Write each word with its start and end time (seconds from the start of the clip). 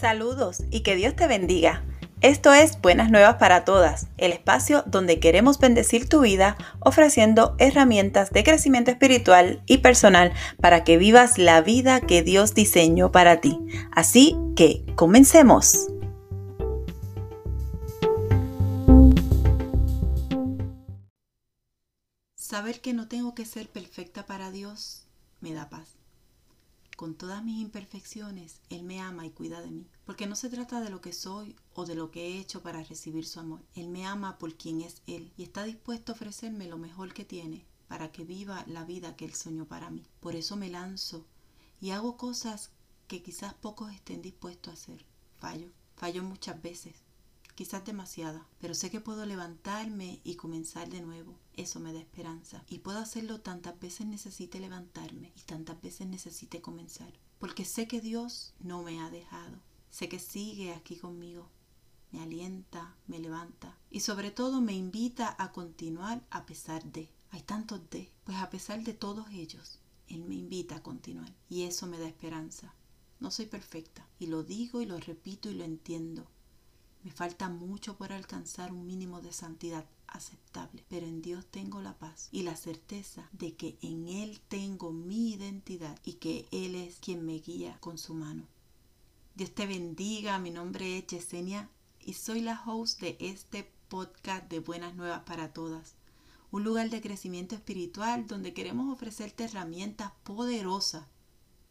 Saludos 0.00 0.62
y 0.70 0.80
que 0.80 0.96
Dios 0.96 1.14
te 1.14 1.26
bendiga. 1.26 1.84
Esto 2.22 2.54
es 2.54 2.80
Buenas 2.80 3.10
Nuevas 3.10 3.34
para 3.34 3.66
Todas, 3.66 4.06
el 4.16 4.32
espacio 4.32 4.82
donde 4.86 5.20
queremos 5.20 5.58
bendecir 5.58 6.08
tu 6.08 6.20
vida 6.20 6.56
ofreciendo 6.80 7.54
herramientas 7.58 8.30
de 8.30 8.42
crecimiento 8.42 8.90
espiritual 8.90 9.62
y 9.66 9.78
personal 9.78 10.32
para 10.58 10.84
que 10.84 10.96
vivas 10.96 11.36
la 11.36 11.60
vida 11.60 12.00
que 12.00 12.22
Dios 12.22 12.54
diseñó 12.54 13.12
para 13.12 13.42
ti. 13.42 13.58
Así 13.92 14.38
que, 14.56 14.86
comencemos. 14.96 15.88
Saber 22.36 22.80
que 22.80 22.94
no 22.94 23.06
tengo 23.06 23.34
que 23.34 23.44
ser 23.44 23.68
perfecta 23.68 24.24
para 24.24 24.50
Dios 24.50 25.04
me 25.42 25.52
da 25.52 25.68
paz 25.68 25.99
con 27.00 27.14
todas 27.14 27.42
mis 27.42 27.62
imperfecciones, 27.62 28.60
Él 28.68 28.82
me 28.82 29.00
ama 29.00 29.24
y 29.24 29.30
cuida 29.30 29.62
de 29.62 29.70
mí. 29.70 29.86
Porque 30.04 30.26
no 30.26 30.36
se 30.36 30.50
trata 30.50 30.82
de 30.82 30.90
lo 30.90 31.00
que 31.00 31.14
soy 31.14 31.56
o 31.72 31.86
de 31.86 31.94
lo 31.94 32.10
que 32.10 32.26
he 32.26 32.38
hecho 32.38 32.62
para 32.62 32.84
recibir 32.84 33.24
su 33.24 33.40
amor. 33.40 33.62
Él 33.74 33.88
me 33.88 34.04
ama 34.04 34.36
por 34.36 34.54
quien 34.54 34.82
es 34.82 35.00
Él 35.06 35.32
y 35.38 35.44
está 35.44 35.64
dispuesto 35.64 36.12
a 36.12 36.14
ofrecerme 36.14 36.68
lo 36.68 36.76
mejor 36.76 37.14
que 37.14 37.24
tiene 37.24 37.64
para 37.88 38.12
que 38.12 38.24
viva 38.24 38.66
la 38.66 38.84
vida 38.84 39.16
que 39.16 39.24
Él 39.24 39.32
soñó 39.32 39.64
para 39.64 39.88
mí. 39.88 40.04
Por 40.20 40.36
eso 40.36 40.56
me 40.56 40.68
lanzo 40.68 41.24
y 41.80 41.92
hago 41.92 42.18
cosas 42.18 42.68
que 43.08 43.22
quizás 43.22 43.54
pocos 43.54 43.90
estén 43.94 44.20
dispuestos 44.20 44.70
a 44.70 44.74
hacer. 44.74 45.06
Fallo, 45.38 45.70
fallo 45.96 46.22
muchas 46.22 46.60
veces, 46.60 46.96
quizás 47.54 47.82
demasiada, 47.82 48.46
pero 48.58 48.74
sé 48.74 48.90
que 48.90 49.00
puedo 49.00 49.24
levantarme 49.24 50.20
y 50.22 50.34
comenzar 50.34 50.90
de 50.90 51.00
nuevo. 51.00 51.34
Eso 51.60 51.78
me 51.78 51.92
da 51.92 52.00
esperanza. 52.00 52.64
Y 52.70 52.78
puedo 52.78 52.98
hacerlo 52.98 53.42
tantas 53.42 53.78
veces 53.78 54.06
necesite 54.06 54.58
levantarme 54.60 55.30
y 55.36 55.40
tantas 55.42 55.78
veces 55.82 56.06
necesite 56.06 56.62
comenzar. 56.62 57.12
Porque 57.38 57.66
sé 57.66 57.86
que 57.86 58.00
Dios 58.00 58.54
no 58.60 58.82
me 58.82 58.98
ha 59.00 59.10
dejado. 59.10 59.58
Sé 59.90 60.08
que 60.08 60.18
sigue 60.18 60.72
aquí 60.72 60.96
conmigo. 60.96 61.50
Me 62.12 62.22
alienta, 62.22 62.96
me 63.06 63.18
levanta 63.18 63.76
y 63.90 64.00
sobre 64.00 64.30
todo 64.30 64.62
me 64.62 64.72
invita 64.72 65.36
a 65.38 65.52
continuar 65.52 66.24
a 66.30 66.46
pesar 66.46 66.82
de. 66.84 67.10
Hay 67.30 67.42
tantos 67.42 67.90
de. 67.90 68.10
Pues 68.24 68.38
a 68.38 68.48
pesar 68.48 68.82
de 68.82 68.94
todos 68.94 69.28
ellos, 69.28 69.80
Él 70.08 70.24
me 70.24 70.36
invita 70.36 70.76
a 70.76 70.82
continuar. 70.82 71.30
Y 71.50 71.64
eso 71.64 71.86
me 71.86 71.98
da 71.98 72.08
esperanza. 72.08 72.74
No 73.18 73.30
soy 73.30 73.44
perfecta. 73.44 74.08
Y 74.18 74.28
lo 74.28 74.44
digo 74.44 74.80
y 74.80 74.86
lo 74.86 74.98
repito 74.98 75.50
y 75.50 75.54
lo 75.56 75.64
entiendo. 75.64 76.26
Me 77.02 77.10
falta 77.10 77.48
mucho 77.48 77.96
por 77.96 78.12
alcanzar 78.12 78.72
un 78.72 78.86
mínimo 78.86 79.22
de 79.22 79.32
santidad 79.32 79.86
aceptable, 80.06 80.84
pero 80.88 81.06
en 81.06 81.22
Dios 81.22 81.46
tengo 81.46 81.80
la 81.80 81.98
paz 81.98 82.28
y 82.30 82.42
la 82.42 82.56
certeza 82.56 83.26
de 83.32 83.54
que 83.54 83.78
en 83.80 84.08
Él 84.08 84.38
tengo 84.48 84.92
mi 84.92 85.32
identidad 85.32 85.98
y 86.04 86.14
que 86.14 86.46
Él 86.50 86.74
es 86.74 86.98
quien 86.98 87.24
me 87.24 87.38
guía 87.38 87.78
con 87.80 87.96
su 87.96 88.12
mano. 88.12 88.46
Dios 89.34 89.54
te 89.54 89.66
bendiga, 89.66 90.38
mi 90.38 90.50
nombre 90.50 90.98
es 90.98 91.06
Yesenia 91.06 91.70
y 92.00 92.12
soy 92.12 92.42
la 92.42 92.62
host 92.66 93.00
de 93.00 93.16
este 93.18 93.72
podcast 93.88 94.50
de 94.50 94.60
Buenas 94.60 94.94
Nuevas 94.94 95.22
para 95.22 95.54
Todas, 95.54 95.94
un 96.50 96.64
lugar 96.64 96.90
de 96.90 97.00
crecimiento 97.00 97.54
espiritual 97.54 98.26
donde 98.26 98.52
queremos 98.52 98.92
ofrecerte 98.92 99.44
herramientas 99.44 100.12
poderosas 100.22 101.06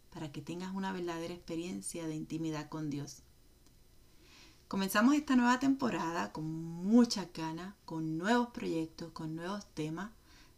para 0.09 0.31
que 0.31 0.41
tengas 0.41 0.73
una 0.73 0.91
verdadera 0.91 1.35
experiencia 1.35 2.07
de 2.07 2.15
intimidad 2.15 2.67
con 2.67 2.89
Dios. 2.89 3.21
Comenzamos 4.69 5.15
esta 5.15 5.35
nueva 5.35 5.59
temporada 5.59 6.31
con 6.31 6.45
mucha 6.45 7.27
ganas, 7.33 7.73
con 7.85 8.19
nuevos 8.19 8.49
proyectos, 8.49 9.11
con 9.13 9.35
nuevos 9.35 9.65
temas. 9.73 10.11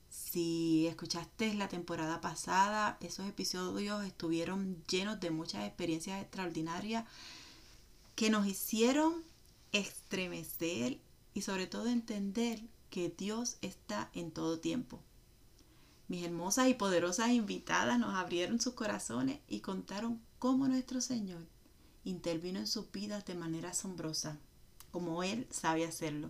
Si 0.09 0.85
escuchaste 0.87 1.53
la 1.53 1.69
temporada 1.69 2.19
pasada, 2.19 2.97
esos 2.99 3.25
episodios 3.25 4.03
estuvieron 4.03 4.83
llenos 4.89 5.21
de 5.21 5.31
muchas 5.31 5.65
experiencias 5.65 6.21
extraordinarias 6.21 7.05
que 8.15 8.29
nos 8.29 8.45
hicieron 8.47 9.13
estremecer 9.71 10.99
y 11.33 11.43
sobre 11.43 11.67
todo 11.67 11.87
entender 11.87 12.59
que 12.89 13.15
Dios 13.17 13.59
está 13.61 14.09
en 14.13 14.31
todo 14.31 14.59
tiempo. 14.59 14.99
Mis 16.09 16.25
hermosas 16.25 16.67
y 16.67 16.73
poderosas 16.73 17.29
invitadas 17.29 17.97
nos 17.97 18.13
abrieron 18.15 18.59
sus 18.59 18.73
corazones 18.73 19.39
y 19.47 19.61
contaron 19.61 20.21
cómo 20.37 20.67
nuestro 20.67 20.99
Señor 20.99 21.47
intervino 22.03 22.59
en 22.59 22.67
sus 22.67 22.91
vidas 22.91 23.25
de 23.25 23.35
manera 23.35 23.69
asombrosa, 23.69 24.39
como 24.91 25.23
él 25.23 25.47
sabe 25.49 25.85
hacerlo. 25.85 26.29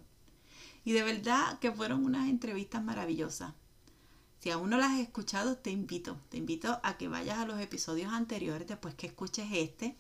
Y 0.84 0.94
de 0.94 1.04
verdad 1.04 1.60
que 1.60 1.72
fueron 1.72 2.06
unas 2.06 2.30
entrevistas 2.30 2.84
maravillosas. 2.84 3.54
Si 4.40 4.50
aún 4.50 4.72
no 4.72 4.78
las 4.78 4.92
has 4.92 5.00
escuchado, 5.00 5.58
te 5.58 5.70
invito, 5.70 6.18
te 6.30 6.38
invito 6.38 6.80
a 6.84 6.98
que 6.98 7.08
vayas 7.08 7.38
a 7.38 7.46
los 7.46 7.60
episodios 7.60 8.12
anteriores 8.12 8.68
después 8.68 8.96
que 8.96 9.08
escuches 9.08 9.48
este 9.52 9.96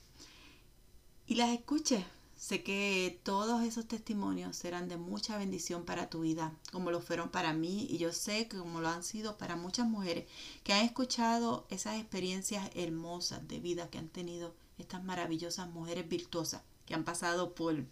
y 1.27 1.35
las 1.35 1.51
escuches. 1.51 2.03
Sé 2.35 2.63
que 2.63 3.21
todos 3.21 3.63
esos 3.63 3.87
testimonios 3.87 4.57
serán 4.57 4.89
de 4.89 4.97
mucha 4.97 5.37
bendición 5.37 5.85
para 5.85 6.09
tu 6.09 6.21
vida, 6.21 6.51
como 6.71 6.89
lo 6.89 6.99
fueron 6.99 7.29
para 7.29 7.53
mí 7.53 7.85
y 7.87 7.99
yo 7.99 8.11
sé 8.11 8.47
que 8.47 8.57
como 8.57 8.81
lo 8.81 8.89
han 8.89 9.03
sido 9.03 9.37
para 9.37 9.55
muchas 9.55 9.87
mujeres 9.87 10.27
que 10.63 10.73
han 10.73 10.83
escuchado 10.83 11.67
esas 11.69 11.99
experiencias 11.99 12.67
hermosas 12.73 13.47
de 13.47 13.59
vida 13.59 13.91
que 13.91 13.99
han 13.99 14.09
tenido 14.09 14.55
estas 14.81 15.03
maravillosas 15.03 15.69
mujeres 15.69 16.07
virtuosas 16.07 16.61
que 16.85 16.93
han 16.93 17.03
pasado 17.03 17.55
por 17.55 17.83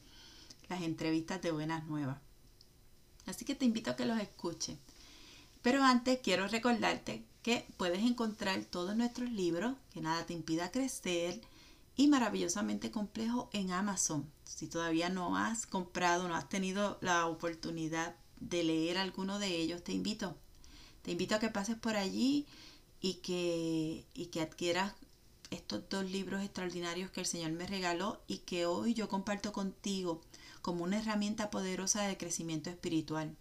las 0.68 0.82
entrevistas 0.82 1.42
de 1.42 1.52
Buenas 1.52 1.86
Nuevas. 1.86 2.20
Así 3.26 3.46
que 3.46 3.56
te 3.56 3.66
invito 3.66 3.92
a 3.92 3.96
que 3.96 4.06
los 4.06 4.20
escuches. 4.20 4.78
Pero 5.62 5.84
antes 5.84 6.20
quiero 6.22 6.48
recordarte 6.48 7.24
que 7.44 7.66
puedes 7.78 8.00
encontrar 8.00 8.64
todos 8.66 8.96
nuestros 8.96 9.30
libros, 9.32 9.76
que 9.92 10.02
nada 10.02 10.26
te 10.26 10.34
impida 10.34 10.72
crecer, 10.72 11.42
y 11.96 12.08
maravillosamente 12.08 12.92
complejo 12.92 13.50
en 13.52 13.72
Amazon. 13.72 14.32
Si 14.46 14.68
todavía 14.68 15.10
no 15.10 15.38
has 15.38 15.66
comprado, 15.66 16.28
no 16.28 16.36
has 16.36 16.48
tenido 16.48 16.98
la 17.02 17.28
oportunidad 17.28 18.16
de 18.40 18.64
leer 18.64 18.98
alguno 18.98 19.38
de 19.38 19.56
ellos, 19.58 19.84
te 19.84 19.92
invito. 19.92 20.38
Te 21.02 21.12
invito 21.12 21.36
a 21.36 21.40
que 21.40 21.50
pases 21.50 21.76
por 21.76 21.98
allí 21.98 22.46
y 23.02 23.16
que, 23.16 24.06
y 24.14 24.28
que 24.28 24.42
adquieras 24.42 24.94
estos 25.52 25.88
dos 25.90 26.10
libros 26.10 26.42
extraordinarios 26.42 27.12
que 27.12 27.22
el 27.22 27.26
Señor 27.26 27.52
me 27.52 27.68
regaló 27.68 28.22
y 28.28 28.40
que 28.40 28.66
hoy 28.66 28.94
yo 28.94 29.10
comparto 29.10 29.52
contigo 29.52 30.22
como 30.62 30.84
una 30.84 31.00
herramienta 31.00 31.50
poderosa 31.50 32.04
de 32.04 32.18
crecimiento 32.18 32.70
espiritual. 32.70 33.36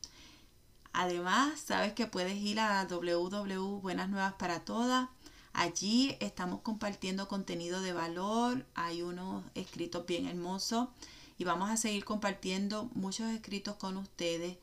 Además, 0.93 1.61
sabes 1.61 1.93
que 1.93 2.07
puedes 2.07 2.37
ir 2.37 2.61
a 2.61 2.85
www 2.87 3.81
Buenas 3.81 4.09
Nuevas 4.09 4.35
para 4.35 4.65
Todas. 4.65 5.09
Allí 5.53 6.17
estamos 6.21 6.61
compartiendo 6.61 7.29
contenido 7.29 7.81
de 7.81 7.93
valor, 7.93 8.65
hay 8.75 9.03
unos 9.03 9.45
escritos 9.55 10.07
bien 10.07 10.27
hermosos 10.27 10.89
y 11.37 11.45
vamos 11.45 11.71
a 11.71 11.77
seguir 11.77 12.05
compartiendo 12.05 12.91
muchos 12.95 13.31
escritos 13.31 13.77
con 13.77 13.97
ustedes 13.97 14.57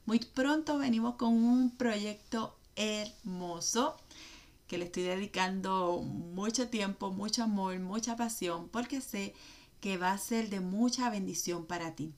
Muy 0.05 0.19
pronto 0.19 0.77
venimos 0.77 1.15
con 1.15 1.33
un 1.33 1.71
proyecto 1.71 2.55
hermoso 2.77 3.97
que 4.67 4.77
le 4.77 4.85
estoy 4.85 5.03
dedicando 5.03 6.01
mucho 6.01 6.69
tiempo, 6.69 7.11
mucho 7.11 7.43
amor, 7.43 7.77
mucha 7.79 8.15
pasión, 8.15 8.69
porque 8.69 9.01
sé 9.01 9.33
que 9.81 9.97
va 9.97 10.13
a 10.13 10.17
ser 10.17 10.49
de 10.49 10.61
mucha 10.61 11.09
bendición 11.09 11.65
para 11.65 11.93
ti 11.93 12.13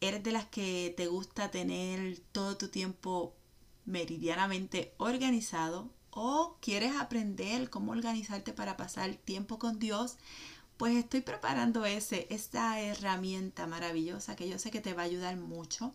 eres 0.00 0.22
de 0.22 0.32
las 0.32 0.46
que 0.46 0.94
te 0.96 1.06
gusta 1.06 1.50
tener 1.50 2.20
todo 2.32 2.56
tu 2.56 2.68
tiempo 2.68 3.34
meridianamente 3.84 4.94
organizado 4.98 5.90
o 6.10 6.56
quieres 6.60 6.96
aprender 6.96 7.70
cómo 7.70 7.92
organizarte 7.92 8.52
para 8.52 8.76
pasar 8.76 9.14
tiempo 9.14 9.58
con 9.58 9.78
Dios, 9.78 10.16
pues 10.76 10.96
estoy 10.96 11.20
preparando 11.20 11.84
ese, 11.84 12.26
esta 12.30 12.80
herramienta 12.80 13.66
maravillosa 13.66 14.36
que 14.36 14.48
yo 14.48 14.58
sé 14.58 14.70
que 14.70 14.80
te 14.80 14.94
va 14.94 15.02
a 15.02 15.06
ayudar 15.06 15.36
mucho 15.36 15.94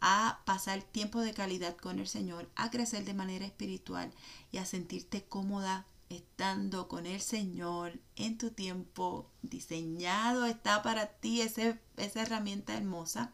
a 0.00 0.40
pasar 0.44 0.82
tiempo 0.82 1.20
de 1.20 1.32
calidad 1.32 1.76
con 1.76 1.98
el 1.98 2.06
Señor, 2.06 2.48
a 2.54 2.70
crecer 2.70 3.04
de 3.04 3.14
manera 3.14 3.46
espiritual 3.46 4.12
y 4.52 4.58
a 4.58 4.66
sentirte 4.66 5.24
cómoda 5.24 5.86
estando 6.08 6.88
con 6.88 7.06
el 7.06 7.20
Señor 7.20 7.98
en 8.16 8.38
tu 8.38 8.50
tiempo 8.50 9.30
diseñado 9.42 10.46
está 10.46 10.82
para 10.82 11.06
ti 11.06 11.40
ese, 11.40 11.78
esa 11.96 12.22
herramienta 12.22 12.74
hermosa. 12.74 13.32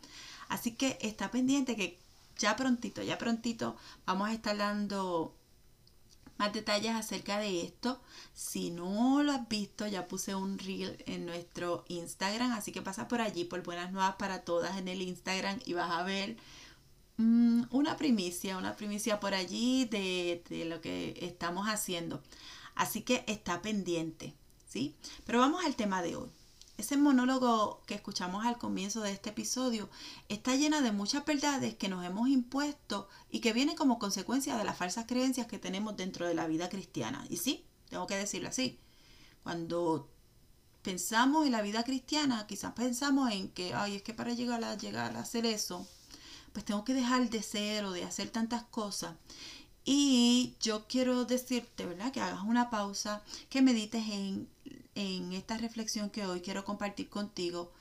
Así 0.48 0.72
que 0.72 0.98
está 1.02 1.30
pendiente 1.30 1.76
que 1.76 1.98
ya 2.38 2.56
prontito, 2.56 3.02
ya 3.02 3.18
prontito 3.18 3.76
vamos 4.06 4.28
a 4.28 4.32
estar 4.32 4.56
dando 4.56 5.34
más 6.38 6.52
detalles 6.52 6.92
acerca 6.94 7.38
de 7.38 7.62
esto. 7.62 8.00
Si 8.34 8.70
no 8.70 9.22
lo 9.22 9.32
has 9.32 9.48
visto, 9.48 9.86
ya 9.86 10.08
puse 10.08 10.34
un 10.34 10.58
reel 10.58 11.02
en 11.06 11.26
nuestro 11.26 11.84
Instagram, 11.88 12.52
así 12.52 12.72
que 12.72 12.82
pasa 12.82 13.06
por 13.08 13.20
allí 13.20 13.44
por 13.44 13.62
Buenas 13.62 13.92
Nuevas 13.92 14.16
para 14.16 14.42
Todas 14.42 14.76
en 14.78 14.88
el 14.88 15.02
Instagram 15.02 15.60
y 15.64 15.74
vas 15.74 15.90
a 15.90 16.02
ver 16.02 16.36
mm, 17.18 17.64
una 17.70 17.96
primicia, 17.96 18.58
una 18.58 18.74
primicia 18.76 19.20
por 19.20 19.34
allí 19.34 19.84
de, 19.84 20.42
de 20.48 20.64
lo 20.64 20.80
que 20.80 21.16
estamos 21.20 21.68
haciendo. 21.68 22.22
Así 22.74 23.02
que 23.02 23.24
está 23.26 23.62
pendiente. 23.62 24.34
¿sí? 24.72 24.96
Pero 25.24 25.40
vamos 25.40 25.64
al 25.64 25.76
tema 25.76 26.02
de 26.02 26.16
hoy. 26.16 26.30
Ese 26.78 26.96
monólogo 26.96 27.82
que 27.86 27.94
escuchamos 27.94 28.46
al 28.46 28.58
comienzo 28.58 29.02
de 29.02 29.12
este 29.12 29.30
episodio 29.30 29.90
está 30.28 30.56
llena 30.56 30.80
de 30.80 30.90
muchas 30.90 31.24
verdades 31.24 31.74
que 31.74 31.88
nos 31.88 32.04
hemos 32.04 32.28
impuesto 32.28 33.08
y 33.30 33.40
que 33.40 33.52
vienen 33.52 33.76
como 33.76 33.98
consecuencia 33.98 34.56
de 34.56 34.64
las 34.64 34.78
falsas 34.78 35.04
creencias 35.06 35.46
que 35.46 35.58
tenemos 35.58 35.96
dentro 35.96 36.26
de 36.26 36.34
la 36.34 36.46
vida 36.46 36.70
cristiana. 36.70 37.24
Y 37.28 37.36
sí, 37.36 37.66
tengo 37.90 38.06
que 38.06 38.16
decirlo 38.16 38.48
así. 38.48 38.80
Cuando 39.42 40.08
pensamos 40.82 41.46
en 41.46 41.52
la 41.52 41.62
vida 41.62 41.84
cristiana, 41.84 42.46
quizás 42.46 42.72
pensamos 42.72 43.30
en 43.30 43.50
que, 43.50 43.74
ay, 43.74 43.96
es 43.96 44.02
que 44.02 44.14
para 44.14 44.32
llegar 44.32 44.64
a, 44.64 44.76
llegar 44.76 45.16
a 45.16 45.20
hacer 45.20 45.44
eso, 45.44 45.86
pues 46.52 46.64
tengo 46.64 46.84
que 46.84 46.94
dejar 46.94 47.28
de 47.28 47.42
ser 47.42 47.84
o 47.84 47.92
de 47.92 48.04
hacer 48.04 48.30
tantas 48.30 48.62
cosas. 48.64 49.14
Y 49.84 50.54
yo 50.60 50.86
quiero 50.86 51.24
decirte, 51.24 51.86
¿verdad? 51.86 52.12
Que 52.12 52.20
hagas 52.20 52.44
una 52.44 52.70
pausa, 52.70 53.22
que 53.48 53.62
medites 53.62 54.06
en, 54.08 54.48
en 54.94 55.32
esta 55.32 55.58
reflexión 55.58 56.10
que 56.10 56.26
hoy 56.26 56.40
quiero 56.40 56.64
compartir 56.64 57.08
contigo, 57.08 57.72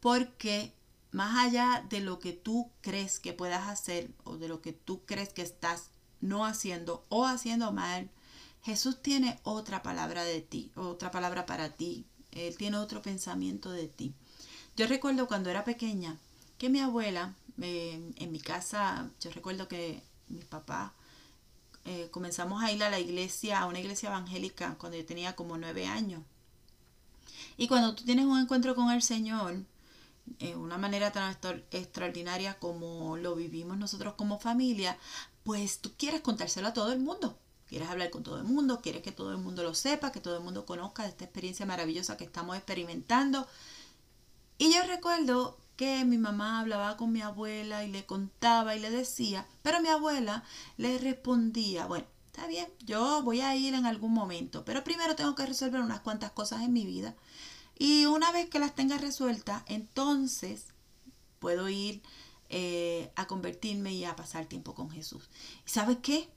porque 0.00 0.72
más 1.10 1.46
allá 1.46 1.84
de 1.88 2.00
lo 2.00 2.18
que 2.18 2.32
tú 2.32 2.70
crees 2.80 3.20
que 3.20 3.32
puedas 3.32 3.68
hacer 3.68 4.10
o 4.24 4.36
de 4.36 4.48
lo 4.48 4.62
que 4.62 4.72
tú 4.72 5.02
crees 5.04 5.30
que 5.30 5.42
estás 5.42 5.90
no 6.20 6.46
haciendo 6.46 7.04
o 7.08 7.26
haciendo 7.26 7.72
mal, 7.72 8.08
Jesús 8.62 9.02
tiene 9.02 9.38
otra 9.42 9.82
palabra 9.82 10.24
de 10.24 10.40
ti, 10.40 10.70
otra 10.76 11.10
palabra 11.10 11.46
para 11.46 11.70
ti. 11.70 12.06
Él 12.30 12.56
tiene 12.56 12.78
otro 12.78 13.02
pensamiento 13.02 13.70
de 13.70 13.88
ti. 13.88 14.14
Yo 14.76 14.86
recuerdo 14.86 15.26
cuando 15.26 15.50
era 15.50 15.64
pequeña 15.64 16.16
que 16.56 16.70
mi 16.70 16.78
abuela, 16.78 17.34
eh, 17.60 18.12
en 18.16 18.32
mi 18.32 18.40
casa, 18.40 19.10
yo 19.20 19.30
recuerdo 19.32 19.68
que 19.68 20.02
mi 20.28 20.42
papá 20.44 20.94
eh, 21.84 22.08
comenzamos 22.10 22.62
a 22.62 22.70
ir 22.70 22.82
a 22.84 22.90
la 22.90 23.00
iglesia, 23.00 23.60
a 23.60 23.66
una 23.66 23.80
iglesia 23.80 24.08
evangélica, 24.08 24.76
cuando 24.78 24.98
yo 24.98 25.04
tenía 25.04 25.34
como 25.34 25.58
nueve 25.58 25.86
años. 25.86 26.22
Y 27.56 27.68
cuando 27.68 27.94
tú 27.94 28.04
tienes 28.04 28.24
un 28.24 28.38
encuentro 28.38 28.74
con 28.74 28.90
el 28.90 29.02
Señor, 29.02 29.64
de 30.24 30.56
una 30.56 30.78
manera 30.78 31.10
tan 31.10 31.36
extraordinaria 31.70 32.58
como 32.58 33.16
lo 33.16 33.34
vivimos 33.34 33.76
nosotros 33.76 34.14
como 34.14 34.38
familia, 34.38 34.96
pues 35.44 35.80
tú 35.80 35.92
quieres 35.96 36.20
contárselo 36.20 36.68
a 36.68 36.72
todo 36.72 36.92
el 36.92 37.00
mundo. 37.00 37.38
Quieres 37.68 37.88
hablar 37.88 38.10
con 38.10 38.22
todo 38.22 38.36
el 38.36 38.44
mundo, 38.44 38.80
quieres 38.82 39.02
que 39.02 39.12
todo 39.12 39.32
el 39.32 39.38
mundo 39.38 39.62
lo 39.62 39.74
sepa, 39.74 40.12
que 40.12 40.20
todo 40.20 40.36
el 40.36 40.44
mundo 40.44 40.66
conozca 40.66 41.04
de 41.04 41.08
esta 41.08 41.24
experiencia 41.24 41.66
maravillosa 41.66 42.16
que 42.16 42.24
estamos 42.24 42.56
experimentando. 42.56 43.46
Y 44.58 44.72
yo 44.74 44.82
recuerdo 44.86 45.56
que 45.76 46.04
mi 46.04 46.18
mamá 46.18 46.60
hablaba 46.60 46.96
con 46.96 47.12
mi 47.12 47.22
abuela 47.22 47.84
y 47.84 47.90
le 47.90 48.06
contaba 48.06 48.76
y 48.76 48.80
le 48.80 48.90
decía, 48.90 49.46
pero 49.62 49.80
mi 49.80 49.88
abuela 49.88 50.44
le 50.76 50.98
respondía, 50.98 51.86
bueno, 51.86 52.06
está 52.26 52.46
bien, 52.46 52.66
yo 52.80 53.22
voy 53.22 53.40
a 53.40 53.54
ir 53.56 53.74
en 53.74 53.86
algún 53.86 54.12
momento, 54.12 54.64
pero 54.64 54.84
primero 54.84 55.16
tengo 55.16 55.34
que 55.34 55.46
resolver 55.46 55.80
unas 55.80 56.00
cuantas 56.00 56.32
cosas 56.32 56.62
en 56.62 56.72
mi 56.72 56.86
vida. 56.86 57.14
Y 57.78 58.06
una 58.06 58.30
vez 58.32 58.48
que 58.48 58.58
las 58.58 58.74
tenga 58.74 58.98
resueltas, 58.98 59.62
entonces 59.66 60.66
puedo 61.38 61.68
ir 61.68 62.02
eh, 62.48 63.10
a 63.16 63.26
convertirme 63.26 63.92
y 63.92 64.04
a 64.04 64.14
pasar 64.14 64.46
tiempo 64.46 64.74
con 64.74 64.90
Jesús. 64.90 65.28
¿Y 65.66 65.70
sabes 65.70 65.98
qué? 66.02 66.28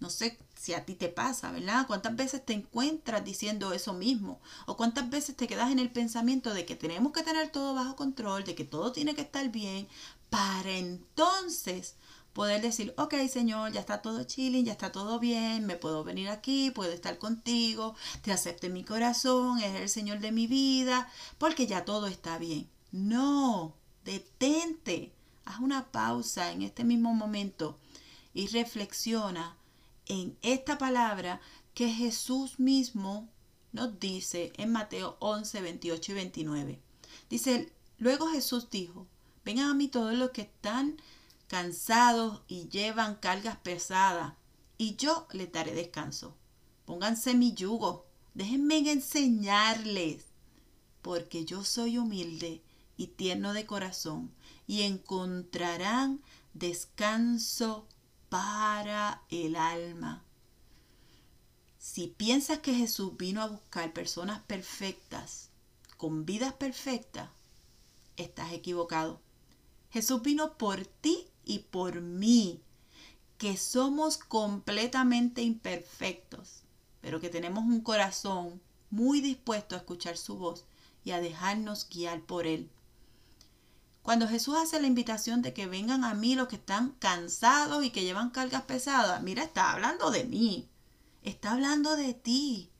No 0.00 0.10
sé 0.10 0.38
si 0.56 0.74
a 0.74 0.84
ti 0.84 0.94
te 0.94 1.08
pasa, 1.08 1.52
¿verdad? 1.52 1.86
¿Cuántas 1.86 2.16
veces 2.16 2.44
te 2.44 2.52
encuentras 2.52 3.24
diciendo 3.24 3.72
eso 3.72 3.92
mismo? 3.92 4.40
¿O 4.66 4.76
cuántas 4.76 5.08
veces 5.08 5.36
te 5.36 5.46
quedas 5.46 5.70
en 5.70 5.78
el 5.78 5.90
pensamiento 5.90 6.52
de 6.52 6.66
que 6.66 6.74
tenemos 6.74 7.12
que 7.12 7.22
tener 7.22 7.50
todo 7.50 7.74
bajo 7.74 7.96
control, 7.96 8.44
de 8.44 8.54
que 8.54 8.64
todo 8.64 8.92
tiene 8.92 9.14
que 9.14 9.22
estar 9.22 9.48
bien, 9.50 9.88
para 10.30 10.70
entonces 10.72 11.96
poder 12.32 12.60
decir, 12.60 12.92
ok 12.98 13.14
Señor, 13.30 13.72
ya 13.72 13.80
está 13.80 14.02
todo 14.02 14.24
chilling, 14.24 14.64
ya 14.64 14.72
está 14.72 14.90
todo 14.90 15.20
bien, 15.20 15.64
me 15.64 15.76
puedo 15.76 16.02
venir 16.02 16.28
aquí, 16.28 16.72
puedo 16.72 16.92
estar 16.92 17.18
contigo, 17.18 17.94
te 18.22 18.32
acepto 18.32 18.66
en 18.66 18.72
mi 18.72 18.84
corazón, 18.84 19.60
eres 19.60 19.82
el 19.82 19.88
Señor 19.88 20.18
de 20.18 20.32
mi 20.32 20.48
vida, 20.48 21.08
porque 21.38 21.66
ya 21.66 21.84
todo 21.84 22.08
está 22.08 22.36
bien. 22.38 22.68
No, 22.90 23.76
detente, 24.04 25.12
haz 25.44 25.60
una 25.60 25.92
pausa 25.92 26.50
en 26.50 26.62
este 26.62 26.82
mismo 26.84 27.14
momento 27.14 27.78
y 28.34 28.48
reflexiona 28.48 29.56
en 30.06 30.36
esta 30.42 30.78
palabra 30.78 31.40
que 31.74 31.88
Jesús 31.88 32.58
mismo 32.58 33.28
nos 33.72 33.98
dice 33.98 34.52
en 34.56 34.70
Mateo 34.70 35.16
11, 35.20 35.60
28 35.60 36.12
y 36.12 36.14
29. 36.14 36.80
Dice, 37.28 37.72
luego 37.98 38.28
Jesús 38.28 38.70
dijo, 38.70 39.06
vengan 39.44 39.70
a 39.70 39.74
mí 39.74 39.88
todos 39.88 40.14
los 40.14 40.30
que 40.30 40.42
están 40.42 40.96
cansados 41.48 42.42
y 42.48 42.68
llevan 42.68 43.16
cargas 43.16 43.56
pesadas, 43.56 44.34
y 44.78 44.96
yo 44.96 45.26
les 45.32 45.50
daré 45.52 45.74
descanso. 45.74 46.34
Pónganse 46.84 47.34
mi 47.34 47.54
yugo, 47.54 48.06
déjenme 48.34 48.78
enseñarles, 48.90 50.26
porque 51.02 51.44
yo 51.44 51.64
soy 51.64 51.98
humilde 51.98 52.62
y 52.96 53.08
tierno 53.08 53.52
de 53.52 53.66
corazón, 53.66 54.32
y 54.66 54.82
encontrarán 54.82 56.22
descanso 56.54 57.86
para 58.34 59.22
el 59.30 59.54
alma. 59.54 60.24
Si 61.78 62.08
piensas 62.08 62.58
que 62.58 62.74
Jesús 62.74 63.16
vino 63.16 63.40
a 63.40 63.46
buscar 63.46 63.92
personas 63.92 64.40
perfectas, 64.40 65.50
con 65.96 66.26
vidas 66.26 66.52
perfectas, 66.52 67.28
estás 68.16 68.52
equivocado. 68.52 69.20
Jesús 69.90 70.20
vino 70.22 70.58
por 70.58 70.84
ti 70.84 71.28
y 71.44 71.60
por 71.60 72.00
mí, 72.00 72.60
que 73.38 73.56
somos 73.56 74.18
completamente 74.18 75.42
imperfectos, 75.42 76.64
pero 77.02 77.20
que 77.20 77.30
tenemos 77.30 77.62
un 77.62 77.82
corazón 77.82 78.60
muy 78.90 79.20
dispuesto 79.20 79.76
a 79.76 79.78
escuchar 79.78 80.16
su 80.16 80.38
voz 80.38 80.64
y 81.04 81.12
a 81.12 81.20
dejarnos 81.20 81.88
guiar 81.88 82.20
por 82.22 82.48
él. 82.48 82.68
Cuando 84.04 84.28
Jesús 84.28 84.54
hace 84.58 84.82
la 84.82 84.86
invitación 84.86 85.40
de 85.40 85.54
que 85.54 85.66
vengan 85.66 86.04
a 86.04 86.12
mí 86.12 86.34
los 86.34 86.48
que 86.48 86.56
están 86.56 86.90
cansados 86.98 87.82
y 87.82 87.88
que 87.88 88.04
llevan 88.04 88.28
cargas 88.28 88.64
pesadas, 88.64 89.22
mira, 89.22 89.42
está 89.42 89.72
hablando 89.72 90.10
de 90.10 90.24
mí, 90.24 90.68
está 91.22 91.52
hablando 91.52 91.96
de 91.96 92.12
ti. 92.12 92.70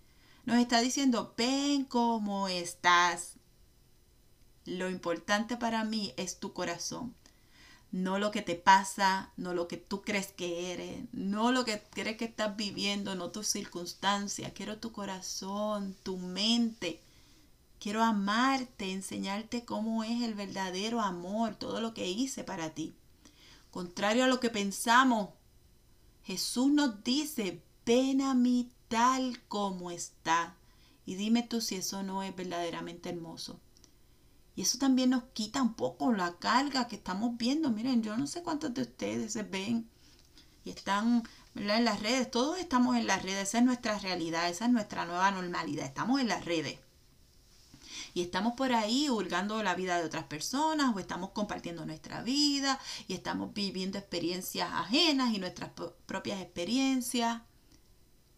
Nos 0.45 0.59
está 0.59 0.83
diciendo, 0.83 1.33
ven 1.35 1.87
como 1.87 2.49
estás. 2.49 3.37
Lo 4.67 4.91
importante 4.91 5.57
para 5.57 5.83
mí 5.83 6.13
es 6.19 6.39
tu 6.41 6.53
corazón. 6.53 7.15
No 7.91 8.19
lo 8.19 8.31
que 8.31 8.43
te 8.43 8.55
pasa, 8.55 9.33
no 9.39 9.55
lo 9.55 9.67
que 9.67 9.79
tú 9.79 10.03
crees 10.03 10.27
que 10.27 10.75
eres, 10.75 11.07
no 11.13 11.53
lo 11.53 11.65
que 11.65 11.83
crees 11.91 12.19
que 12.19 12.27
estás 12.27 12.55
viviendo, 12.55 13.15
no 13.15 13.31
tus 13.31 13.47
circunstancias. 13.47 14.53
Quiero 14.55 14.77
tu 14.77 14.93
corazón, 14.93 15.97
tu 16.03 16.19
mente. 16.19 17.01
Quiero 17.85 18.03
amarte, 18.03 18.93
enseñarte 18.93 19.67
cómo 19.67 20.05
es 20.05 20.23
el 20.23 20.33
verdadero 20.33 21.03
amor, 21.03 21.57
todo 21.57 21.83
lo 21.83 21.93
que 21.93 22.11
hice 22.11 22.43
para 22.43 22.71
ti. 22.71 22.95
Contrario 23.71 24.25
a 24.25 24.27
lo 24.27 24.41
que 24.41 24.49
pensamos, 24.49 25.29
Jesús 26.23 26.73
nos 26.73 27.05
dice, 27.05 27.63
ven 27.85 28.23
a 28.23 28.33
mí 28.33 28.71
tal 28.89 29.39
como 29.49 29.91
está. 29.91 30.57
Y 31.05 31.17
dime 31.17 31.43
tú 31.43 31.61
si 31.61 31.75
eso 31.75 32.03
no 32.03 32.23
es 32.23 32.35
verdaderamente 32.35 33.11
hermoso. 33.11 33.61
Y 34.57 34.63
eso 34.63 34.79
también 34.79 35.11
nos 35.11 35.25
quita 35.35 35.61
un 35.61 35.75
poco 35.75 36.11
la 36.11 36.39
carga 36.39 36.89
que 36.89 36.97
estamos 36.97 37.37
viendo. 37.37 37.69
Miren, 37.69 38.03
yo 38.03 38.17
no 38.17 38.27
sé 38.27 38.43
cuántos 38.43 38.73
de 38.73 38.81
ustedes 38.81 39.35
se 39.35 39.43
ven 39.43 39.91
y 40.65 40.71
están 40.71 41.29
en 41.55 41.85
las 41.85 42.01
redes. 42.01 42.31
Todos 42.31 42.59
estamos 42.59 42.97
en 42.97 43.07
las 43.07 43.23
redes. 43.23 43.49
Esa 43.49 43.59
es 43.59 43.65
nuestra 43.67 43.99
realidad. 43.99 44.49
Esa 44.49 44.65
es 44.65 44.73
nuestra 44.73 45.05
nueva 45.05 45.31
normalidad. 45.33 45.85
Estamos 45.85 46.23
en 46.23 46.29
las 46.29 46.47
redes 46.47 46.79
y 48.15 48.23
estamos 48.23 48.55
por 48.55 48.73
ahí 48.73 49.11
hurgando 49.11 49.61
la 49.65 49.75
vida 49.75 49.99
de 49.99 50.05
otras 50.05 50.25
personas 50.25 50.95
o 50.95 51.01
estamos 51.01 51.31
compartiendo 51.31 51.85
nuestra 51.85 52.23
vida 52.23 52.79
y 53.09 53.15
estamos 53.15 53.53
viviendo 53.53 53.99
experiencias 53.99 54.71
ajenas 54.73 55.35
y 55.35 55.39
nuestras 55.39 55.73
propias 56.07 56.41
experiencias. 56.41 57.43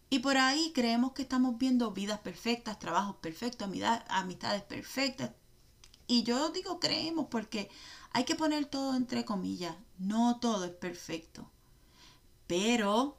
Y 0.09 0.19
por 0.19 0.37
ahí 0.37 0.71
creemos 0.73 1.11
que 1.11 1.21
estamos 1.21 1.59
viendo 1.59 1.91
vidas 1.91 2.19
perfectas, 2.19 2.79
trabajos 2.79 3.17
perfectos, 3.17 3.69
amistades 4.09 4.63
perfectas. 4.63 5.31
Y 6.07 6.23
yo 6.23 6.49
digo 6.49 6.79
creemos 6.79 7.27
porque 7.29 7.69
hay 8.13 8.23
que 8.23 8.35
poner 8.35 8.65
todo 8.65 8.95
entre 8.95 9.25
comillas. 9.25 9.75
No 9.99 10.39
todo 10.39 10.65
es 10.65 10.71
perfecto. 10.71 11.51
Pero 12.47 13.15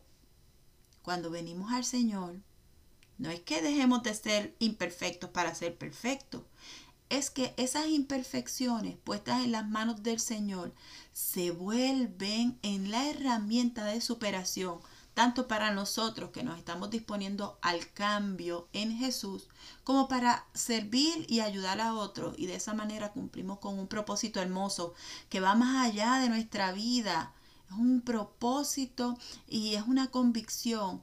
cuando 1.02 1.30
venimos 1.30 1.70
al 1.72 1.84
Señor, 1.84 2.40
no 3.18 3.30
es 3.30 3.40
que 3.40 3.60
dejemos 3.60 4.02
de 4.04 4.14
ser 4.14 4.54
imperfectos 4.60 5.30
para 5.30 5.54
ser 5.54 5.76
perfectos. 5.76 6.42
Es 7.10 7.30
que 7.30 7.52
esas 7.56 7.88
imperfecciones 7.88 8.96
puestas 8.96 9.42
en 9.44 9.52
las 9.52 9.68
manos 9.68 10.02
del 10.02 10.20
Señor 10.20 10.72
se 11.12 11.50
vuelven 11.50 12.58
en 12.62 12.90
la 12.90 13.08
herramienta 13.08 13.86
de 13.86 14.00
superación, 14.00 14.78
tanto 15.14 15.48
para 15.48 15.72
nosotros 15.72 16.30
que 16.30 16.44
nos 16.44 16.58
estamos 16.58 16.90
disponiendo 16.90 17.58
al 17.60 17.92
cambio 17.92 18.68
en 18.72 18.96
Jesús, 18.96 19.48
como 19.82 20.06
para 20.06 20.46
servir 20.54 21.26
y 21.28 21.40
ayudar 21.40 21.80
a 21.80 21.94
otros. 21.94 22.38
Y 22.38 22.46
de 22.46 22.54
esa 22.54 22.72
manera 22.74 23.10
cumplimos 23.10 23.58
con 23.58 23.78
un 23.78 23.88
propósito 23.88 24.40
hermoso 24.40 24.94
que 25.28 25.40
va 25.40 25.56
más 25.56 25.88
allá 25.88 26.20
de 26.20 26.28
nuestra 26.28 26.70
vida. 26.70 27.32
Es 27.68 27.76
un 27.76 28.00
propósito 28.02 29.18
y 29.48 29.74
es 29.74 29.82
una 29.88 30.08
convicción 30.08 31.02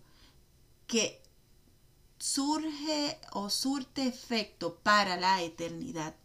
que 0.88 1.25
surge 2.25 3.20
o 3.34 3.51
surte 3.51 4.08
efecto 4.08 4.79
para 4.82 5.15
la 5.15 5.44
eternidad. 5.44 6.15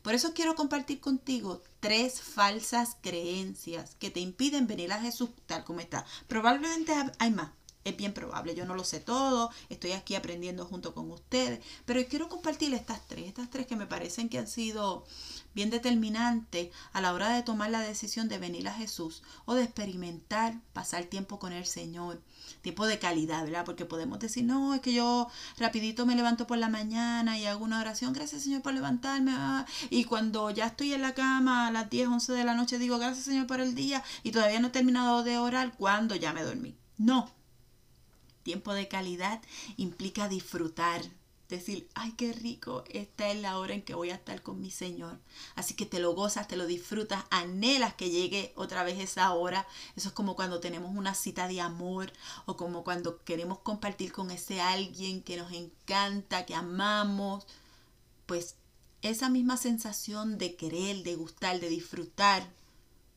Por 0.00 0.14
eso 0.14 0.32
quiero 0.32 0.54
compartir 0.54 1.00
contigo 1.00 1.60
tres 1.80 2.20
falsas 2.22 2.96
creencias 3.00 3.96
que 3.96 4.10
te 4.10 4.20
impiden 4.20 4.68
venir 4.68 4.92
a 4.92 5.00
Jesús 5.00 5.30
tal 5.46 5.64
como 5.64 5.80
está. 5.80 6.06
Probablemente 6.28 6.92
hay 7.18 7.32
más, 7.32 7.50
es 7.84 7.96
bien 7.96 8.12
probable, 8.12 8.54
yo 8.54 8.64
no 8.66 8.74
lo 8.74 8.84
sé 8.84 9.00
todo, 9.00 9.50
estoy 9.68 9.92
aquí 9.92 10.14
aprendiendo 10.14 10.66
junto 10.66 10.94
con 10.94 11.10
ustedes, 11.10 11.60
pero 11.86 12.04
quiero 12.06 12.28
compartir 12.28 12.74
estas 12.74 13.06
tres, 13.06 13.26
estas 13.26 13.50
tres 13.50 13.66
que 13.66 13.76
me 13.76 13.86
parecen 13.86 14.28
que 14.28 14.38
han 14.38 14.46
sido 14.46 15.04
bien 15.54 15.70
determinantes 15.70 16.70
a 16.92 17.00
la 17.00 17.12
hora 17.12 17.30
de 17.30 17.42
tomar 17.42 17.70
la 17.70 17.80
decisión 17.80 18.28
de 18.28 18.38
venir 18.38 18.68
a 18.68 18.74
Jesús 18.74 19.22
o 19.46 19.54
de 19.54 19.64
experimentar, 19.64 20.60
pasar 20.72 21.04
tiempo 21.04 21.38
con 21.38 21.52
el 21.52 21.66
Señor, 21.66 22.20
tiempo 22.62 22.86
de 22.86 22.98
calidad, 22.98 23.44
¿verdad? 23.44 23.64
Porque 23.64 23.84
podemos 23.84 24.18
decir, 24.18 24.44
no, 24.44 24.74
es 24.74 24.80
que 24.80 24.92
yo 24.92 25.28
rapidito 25.58 26.06
me 26.06 26.14
levanto 26.14 26.46
por 26.46 26.58
la 26.58 26.68
mañana 26.68 27.38
y 27.38 27.46
hago 27.46 27.64
una 27.64 27.80
oración, 27.80 28.12
gracias 28.12 28.42
Señor 28.42 28.62
por 28.62 28.74
levantarme, 28.74 29.32
ah", 29.34 29.66
y 29.88 30.04
cuando 30.04 30.50
ya 30.50 30.66
estoy 30.66 30.92
en 30.92 31.02
la 31.02 31.14
cama 31.14 31.66
a 31.66 31.70
las 31.70 31.90
10, 31.90 32.08
11 32.08 32.32
de 32.32 32.44
la 32.44 32.54
noche 32.54 32.78
digo, 32.78 32.98
gracias 32.98 33.24
Señor 33.24 33.46
por 33.46 33.60
el 33.60 33.74
día 33.74 34.04
y 34.22 34.32
todavía 34.32 34.60
no 34.60 34.68
he 34.68 34.70
terminado 34.70 35.22
de 35.22 35.38
orar, 35.38 35.72
cuando 35.76 36.14
ya 36.14 36.32
me 36.32 36.42
dormí. 36.42 36.76
No, 36.98 37.30
Tiempo 38.50 38.74
de 38.74 38.88
calidad 38.88 39.40
implica 39.76 40.26
disfrutar, 40.26 41.02
decir, 41.48 41.88
ay, 41.94 42.14
qué 42.16 42.32
rico, 42.32 42.82
esta 42.88 43.30
es 43.30 43.40
la 43.40 43.58
hora 43.58 43.74
en 43.74 43.82
que 43.82 43.94
voy 43.94 44.10
a 44.10 44.16
estar 44.16 44.42
con 44.42 44.60
mi 44.60 44.72
Señor. 44.72 45.20
Así 45.54 45.74
que 45.74 45.86
te 45.86 46.00
lo 46.00 46.16
gozas, 46.16 46.48
te 46.48 46.56
lo 46.56 46.66
disfrutas, 46.66 47.22
anhelas 47.30 47.94
que 47.94 48.10
llegue 48.10 48.52
otra 48.56 48.82
vez 48.82 48.98
esa 48.98 49.32
hora. 49.34 49.68
Eso 49.94 50.08
es 50.08 50.14
como 50.14 50.34
cuando 50.34 50.58
tenemos 50.58 50.90
una 50.96 51.14
cita 51.14 51.46
de 51.46 51.60
amor 51.60 52.12
o 52.44 52.56
como 52.56 52.82
cuando 52.82 53.22
queremos 53.22 53.60
compartir 53.60 54.10
con 54.10 54.32
ese 54.32 54.60
alguien 54.60 55.22
que 55.22 55.36
nos 55.36 55.52
encanta, 55.52 56.44
que 56.44 56.56
amamos. 56.56 57.46
Pues 58.26 58.56
esa 59.02 59.28
misma 59.28 59.58
sensación 59.58 60.38
de 60.38 60.56
querer, 60.56 61.04
de 61.04 61.14
gustar, 61.14 61.60
de 61.60 61.68
disfrutar, 61.68 62.50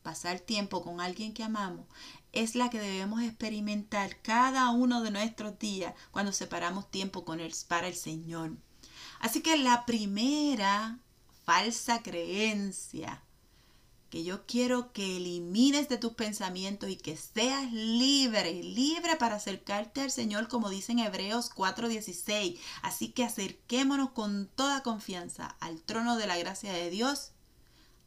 pasar 0.04 0.40
tiempo 0.40 0.84
con 0.84 1.02
alguien 1.02 1.34
que 1.34 1.42
amamos, 1.42 1.88
es 2.34 2.56
la 2.56 2.70
que 2.70 2.80
debemos 2.80 3.22
experimentar 3.22 4.22
cada 4.22 4.72
uno 4.72 5.02
de 5.02 5.12
nuestros 5.12 5.58
días 5.60 5.94
cuando 6.12 6.34
separamos 6.34 6.92
tiempo 6.92 7.24
con 7.24 7.40
él, 7.40 7.54
para 7.68 7.88
el 7.88 7.96
Señor. 7.96 8.52
Así 9.20 9.42
que 9.42 9.58
la 9.58 9.86
primera 9.86 11.00
falsa 11.46 12.02
creencia 12.02 13.22
que 14.14 14.24
yo 14.24 14.46
quiero 14.46 14.94
que 14.94 15.18
elimines 15.18 15.90
de 15.90 15.98
tus 15.98 16.14
pensamientos 16.14 16.88
y 16.88 16.98
que 16.98 17.18
seas 17.18 17.72
libre, 17.74 18.62
libre 18.62 19.16
para 19.16 19.38
acercarte 19.38 20.02
al 20.02 20.12
Señor, 20.12 20.48
como 20.48 20.70
dice 20.70 20.92
en 20.92 21.00
Hebreos 21.00 21.50
4:16. 21.50 22.60
Así 22.84 23.08
que 23.08 23.24
acerquémonos 23.24 24.12
con 24.12 24.50
toda 24.56 24.84
confianza 24.84 25.56
al 25.60 25.82
trono 25.82 26.16
de 26.16 26.28
la 26.28 26.38
gracia 26.38 26.72
de 26.72 26.92
Dios. 26.92 27.32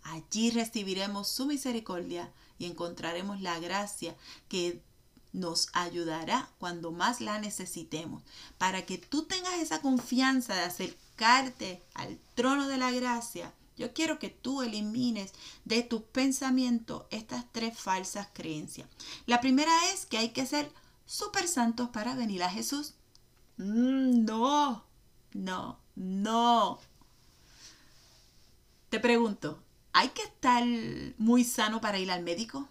Allí 0.05 0.51
recibiremos 0.51 1.29
su 1.29 1.45
misericordia 1.47 2.33
y 2.59 2.67
encontraremos 2.67 3.41
la 3.41 3.59
gracia 3.59 4.17
que 4.49 4.83
nos 5.33 5.69
ayudará 5.75 6.49
cuando 6.59 6.93
más 6.93 7.21
la 7.21 7.39
necesitemos. 7.39 8.23
Para 8.59 8.87
que 8.87 8.99
tú 8.99 9.25
tengas 9.25 9.55
esa 9.61 9.81
confianza 9.81 10.55
de 10.55 10.63
acercarte 10.63 11.83
al 11.95 12.19
trono 12.35 12.69
de 12.69 12.79
la 12.79 12.91
gracia, 12.91 13.53
yo 13.77 13.93
quiero 13.93 14.19
que 14.19 14.31
tú 14.31 14.63
elimines 14.63 15.33
de 15.65 15.83
tus 15.83 16.03
pensamientos 16.03 17.05
estas 17.11 17.45
tres 17.53 17.79
falsas 17.79 18.29
creencias. 18.33 18.89
La 19.27 19.41
primera 19.41 19.73
es 19.93 20.07
que 20.07 20.17
hay 20.17 20.31
que 20.31 20.47
ser 20.47 20.73
súper 21.05 21.47
santos 21.47 21.91
para 21.91 22.15
venir 22.15 22.43
a 22.43 22.51
Jesús. 22.51 22.95
Mm, 23.59 24.25
no, 24.25 24.85
no, 25.35 25.79
no. 25.95 26.79
Te 28.89 28.99
pregunto, 29.01 29.63
¿Hay 29.99 30.11
que 30.11 30.25
estar 30.25 30.63
muy 31.17 31.43
sano 31.43 31.81
para 31.81 31.99
ir 31.99 32.11
al 32.11 32.23
médico? 32.23 32.69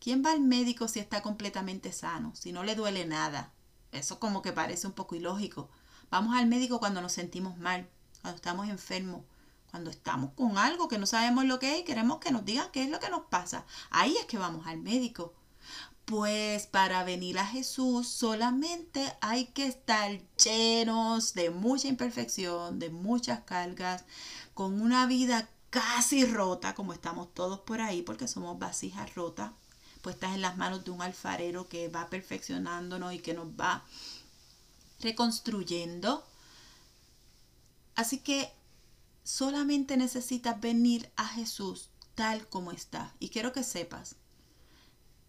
¿Quién 0.00 0.24
va 0.24 0.32
al 0.32 0.40
médico 0.40 0.88
si 0.88 0.98
está 0.98 1.20
completamente 1.20 1.92
sano, 1.92 2.34
si 2.34 2.52
no 2.52 2.64
le 2.64 2.74
duele 2.74 3.04
nada? 3.04 3.52
Eso 3.92 4.18
como 4.18 4.40
que 4.40 4.54
parece 4.54 4.86
un 4.86 4.94
poco 4.94 5.14
ilógico. 5.14 5.68
Vamos 6.10 6.34
al 6.34 6.46
médico 6.46 6.78
cuando 6.78 7.02
nos 7.02 7.12
sentimos 7.12 7.58
mal, 7.58 7.86
cuando 8.22 8.36
estamos 8.36 8.66
enfermos, 8.70 9.26
cuando 9.70 9.90
estamos 9.90 10.32
con 10.32 10.56
algo 10.56 10.88
que 10.88 10.96
no 10.96 11.04
sabemos 11.04 11.44
lo 11.44 11.58
que 11.58 11.74
es 11.74 11.80
y 11.80 11.84
queremos 11.84 12.16
que 12.16 12.30
nos 12.30 12.46
digan 12.46 12.70
qué 12.72 12.82
es 12.82 12.88
lo 12.88 12.98
que 12.98 13.10
nos 13.10 13.26
pasa. 13.26 13.66
Ahí 13.90 14.16
es 14.16 14.24
que 14.24 14.38
vamos 14.38 14.66
al 14.66 14.78
médico. 14.78 15.34
Pues 16.06 16.66
para 16.66 17.04
venir 17.04 17.38
a 17.38 17.44
Jesús 17.44 18.08
solamente 18.08 19.04
hay 19.20 19.48
que 19.48 19.66
estar 19.66 20.18
llenos 20.42 21.34
de 21.34 21.50
mucha 21.50 21.88
imperfección, 21.88 22.78
de 22.78 22.88
muchas 22.88 23.40
cargas, 23.40 24.06
con 24.54 24.80
una 24.80 25.04
vida 25.04 25.46
casi 25.70 26.24
rota, 26.24 26.74
como 26.74 26.92
estamos 26.92 27.32
todos 27.34 27.60
por 27.60 27.80
ahí, 27.80 28.02
porque 28.02 28.28
somos 28.28 28.58
vasijas 28.58 29.14
rotas, 29.14 29.52
puestas 30.02 30.34
en 30.34 30.42
las 30.42 30.56
manos 30.56 30.84
de 30.84 30.90
un 30.90 31.02
alfarero 31.02 31.68
que 31.68 31.88
va 31.88 32.08
perfeccionándonos 32.08 33.12
y 33.12 33.18
que 33.18 33.34
nos 33.34 33.48
va 33.48 33.84
reconstruyendo. 35.00 36.24
Así 37.94 38.18
que 38.18 38.52
solamente 39.24 39.96
necesitas 39.96 40.60
venir 40.60 41.10
a 41.16 41.26
Jesús 41.26 41.90
tal 42.14 42.48
como 42.48 42.72
está. 42.72 43.14
Y 43.18 43.28
quiero 43.28 43.52
que 43.52 43.62
sepas 43.62 44.16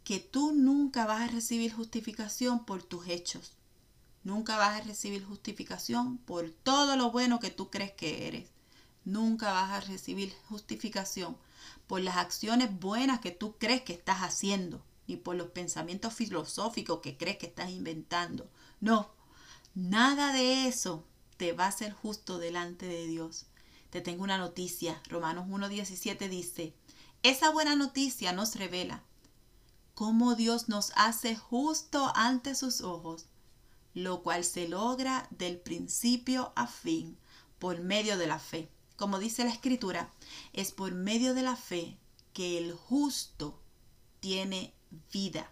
que 0.04 0.20
tú 0.20 0.54
nunca 0.54 1.06
vas 1.06 1.22
a 1.22 1.32
recibir 1.32 1.74
justificación 1.74 2.66
por 2.66 2.82
tus 2.82 3.08
hechos. 3.08 3.54
Nunca 4.24 4.58
vas 4.58 4.82
a 4.82 4.84
recibir 4.84 5.24
justificación 5.24 6.18
por 6.18 6.50
todo 6.50 6.96
lo 6.96 7.12
bueno 7.12 7.40
que 7.40 7.52
tú 7.52 7.70
crees 7.70 7.92
que 7.92 8.28
eres. 8.28 8.50
Nunca 9.10 9.52
vas 9.52 9.72
a 9.72 9.80
recibir 9.80 10.36
justificación 10.50 11.36
por 11.88 12.00
las 12.00 12.18
acciones 12.18 12.80
buenas 12.80 13.20
que 13.22 13.32
tú 13.32 13.56
crees 13.58 13.82
que 13.82 13.94
estás 13.94 14.20
haciendo, 14.20 14.86
ni 15.08 15.18
por 15.18 15.36
los 15.36 15.50
pensamientos 15.50 16.14
filosóficos 16.14 17.00
que 17.00 17.18
crees 17.18 17.38
que 17.40 17.48
estás 17.48 17.72
inventando. 17.72 18.52
No, 18.80 19.10
nada 19.74 20.32
de 20.32 20.68
eso 20.68 21.08
te 21.38 21.54
va 21.54 21.66
a 21.66 21.72
ser 21.72 21.92
justo 21.92 22.38
delante 22.38 22.86
de 22.86 23.08
Dios. 23.08 23.48
Te 23.90 24.02
tengo 24.02 24.24
una 24.24 24.38
noticia. 24.38 25.02
Romanos 25.10 25.48
1.17 25.48 26.30
dice, 26.30 26.76
esa 27.24 27.50
buena 27.50 27.76
noticia 27.76 28.32
nos 28.32 28.58
revela 28.58 29.04
cómo 29.96 30.36
Dios 30.36 30.70
nos 30.70 30.92
hace 30.96 31.36
justo 31.36 32.12
ante 32.14 32.54
sus 32.54 32.82
ojos, 32.82 33.26
lo 33.96 34.22
cual 34.22 34.44
se 34.44 34.68
logra 34.68 35.28
del 35.32 35.58
principio 35.58 36.54
a 36.56 36.68
fin 36.68 37.18
por 37.58 37.80
medio 37.82 38.16
de 38.16 38.28
la 38.28 38.38
fe 38.38 38.70
como 39.00 39.18
dice 39.18 39.44
la 39.44 39.52
escritura, 39.52 40.12
es 40.54 40.72
por 40.72 40.94
medio 40.94 41.34
de 41.34 41.42
la 41.42 41.56
fe 41.56 41.98
que 42.34 42.58
el 42.58 42.74
justo 42.74 43.60
tiene 44.20 44.74
vida. 45.12 45.52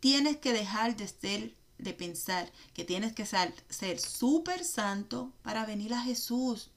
Tienes 0.00 0.36
que 0.36 0.52
dejar 0.52 0.96
de 0.96 1.08
ser 1.08 1.54
de 1.78 1.92
pensar 1.92 2.50
que 2.72 2.84
tienes 2.84 3.12
que 3.12 3.26
ser 3.26 4.00
súper 4.00 4.64
santo 4.64 5.32
para 5.42 5.66
venir 5.66 5.92
a 5.94 6.02
Jesús. 6.02 6.70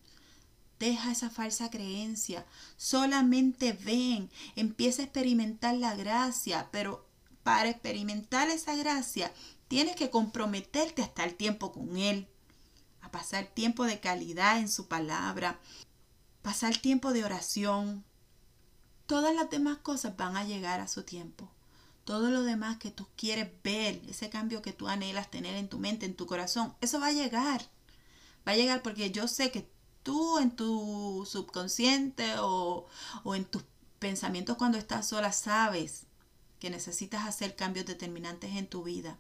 Deja 0.79 1.11
esa 1.11 1.29
falsa 1.29 1.69
creencia. 1.69 2.45
Solamente 2.77 3.73
ven, 3.73 4.29
empieza 4.55 5.01
a 5.01 5.05
experimentar 5.05 5.75
la 5.75 5.95
gracia, 5.95 6.69
pero 6.71 7.07
para 7.43 7.69
experimentar 7.69 8.49
esa 8.49 8.75
gracia 8.75 9.31
tienes 9.67 9.95
que 9.95 10.09
comprometerte 10.09 11.01
a 11.01 11.05
estar 11.05 11.31
tiempo 11.31 11.71
con 11.71 11.97
Él, 11.97 12.27
a 13.01 13.11
pasar 13.11 13.47
tiempo 13.47 13.85
de 13.85 13.99
calidad 13.99 14.59
en 14.59 14.69
su 14.69 14.87
palabra, 14.87 15.59
pasar 16.41 16.77
tiempo 16.77 17.13
de 17.13 17.23
oración. 17.23 18.03
Todas 19.05 19.33
las 19.35 19.49
demás 19.49 19.77
cosas 19.77 20.17
van 20.17 20.35
a 20.37 20.43
llegar 20.43 20.79
a 20.79 20.87
su 20.87 21.03
tiempo. 21.03 21.49
Todo 22.03 22.31
lo 22.31 22.43
demás 22.43 22.77
que 22.77 22.91
tú 22.91 23.07
quieres 23.15 23.49
ver, 23.63 24.01
ese 24.07 24.29
cambio 24.29 24.61
que 24.61 24.73
tú 24.73 24.87
anhelas 24.87 25.29
tener 25.29 25.55
en 25.55 25.67
tu 25.67 25.77
mente, 25.77 26.05
en 26.05 26.15
tu 26.15 26.25
corazón, 26.25 26.73
eso 26.81 26.99
va 26.99 27.07
a 27.07 27.11
llegar. 27.11 27.61
Va 28.47 28.53
a 28.53 28.55
llegar 28.55 28.81
porque 28.81 29.11
yo 29.11 29.27
sé 29.27 29.51
que 29.51 29.69
tú 30.03 30.39
en 30.39 30.55
tu 30.55 31.27
subconsciente 31.29 32.35
o, 32.39 32.87
o 33.23 33.35
en 33.35 33.43
tus 33.43 33.63
pensamientos 33.99 34.55
cuando 34.55 34.77
estás 34.77 35.07
sola 35.07 35.33
sabes 35.33 36.05
que 36.59 36.69
necesitas 36.69 37.27
hacer 37.27 37.55
cambios 37.55 37.85
determinantes 37.85 38.55
en 38.55 38.67
tu 38.67 38.83
vida, 38.83 39.17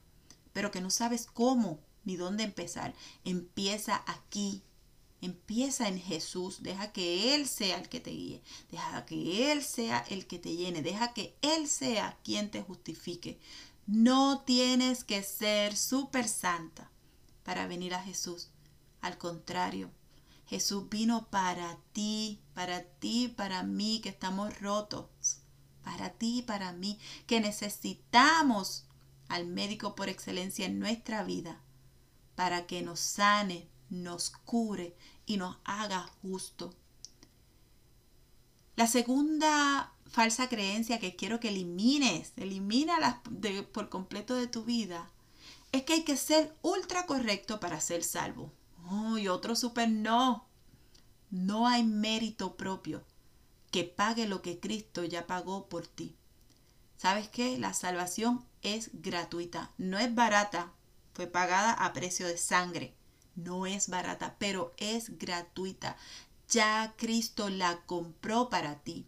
pero 0.53 0.71
que 0.71 0.81
no 0.81 0.89
sabes 0.89 1.25
cómo 1.25 1.79
ni 2.05 2.15
dónde 2.15 2.43
empezar. 2.43 2.93
Empieza 3.25 4.01
aquí, 4.07 4.63
Empieza 5.21 5.87
en 5.87 5.99
Jesús, 5.99 6.61
deja 6.61 6.91
que 6.91 7.33
Él 7.33 7.47
sea 7.47 7.79
el 7.79 7.89
que 7.89 7.99
te 7.99 8.11
guíe, 8.11 8.43
deja 8.71 9.05
que 9.05 9.51
Él 9.51 9.63
sea 9.63 10.05
el 10.09 10.27
que 10.27 10.37
te 10.37 10.55
llene, 10.55 10.81
deja 10.81 11.13
que 11.13 11.35
Él 11.41 11.67
sea 11.67 12.19
quien 12.23 12.51
te 12.51 12.61
justifique. 12.61 13.39
No 13.87 14.41
tienes 14.41 15.03
que 15.03 15.23
ser 15.23 15.75
súper 15.75 16.27
santa 16.27 16.91
para 17.43 17.67
venir 17.67 17.93
a 17.95 18.03
Jesús. 18.03 18.49
Al 19.01 19.17
contrario, 19.17 19.91
Jesús 20.45 20.87
vino 20.89 21.27
para 21.29 21.77
ti, 21.93 22.39
para 22.53 22.83
ti, 22.83 23.27
para 23.27 23.63
mí, 23.63 24.01
que 24.01 24.09
estamos 24.09 24.59
rotos, 24.59 25.07
para 25.83 26.11
ti, 26.11 26.43
para 26.45 26.73
mí, 26.73 26.99
que 27.25 27.39
necesitamos 27.39 28.85
al 29.29 29.45
médico 29.47 29.95
por 29.95 30.09
excelencia 30.09 30.65
en 30.65 30.79
nuestra 30.79 31.23
vida 31.23 31.61
para 32.37 32.67
que 32.67 32.83
nos 32.83 32.99
sane, 32.99 33.67
nos 33.89 34.31
cure 34.45 34.95
y 35.25 35.37
nos 35.37 35.57
haga 35.63 36.09
justo. 36.21 36.73
La 38.75 38.87
segunda 38.87 39.91
falsa 40.05 40.49
creencia 40.49 40.99
que 40.99 41.15
quiero 41.15 41.39
que 41.39 41.49
elimines, 41.49 42.33
elimina 42.37 43.21
por 43.73 43.89
completo 43.89 44.35
de 44.35 44.47
tu 44.47 44.63
vida, 44.63 45.09
es 45.71 45.83
que 45.83 45.93
hay 45.93 46.03
que 46.03 46.17
ser 46.17 46.55
ultra 46.61 47.05
correcto 47.05 47.59
para 47.59 47.81
ser 47.81 48.03
salvo. 48.03 48.51
Y 49.17 49.27
otro 49.27 49.55
super 49.55 49.89
no. 49.89 50.45
No 51.29 51.67
hay 51.67 51.83
mérito 51.83 52.55
propio 52.55 53.03
que 53.71 53.83
pague 53.83 54.27
lo 54.27 54.41
que 54.41 54.59
Cristo 54.59 55.03
ya 55.03 55.27
pagó 55.27 55.67
por 55.67 55.87
ti. 55.87 56.15
¿Sabes 56.97 57.27
qué? 57.27 57.57
La 57.57 57.73
salvación 57.73 58.45
es 58.61 58.89
gratuita, 58.93 59.71
no 59.77 59.99
es 59.99 60.13
barata, 60.15 60.71
fue 61.13 61.27
pagada 61.27 61.73
a 61.73 61.93
precio 61.93 62.27
de 62.27 62.37
sangre. 62.37 62.95
No 63.37 63.67
es 63.67 63.87
barata, 63.87 64.35
pero 64.39 64.73
es 64.77 65.17
gratuita. 65.17 65.95
Ya 66.49 66.95
Cristo 66.97 67.49
la 67.49 67.81
compró 67.85 68.49
para 68.49 68.79
ti. 68.79 69.05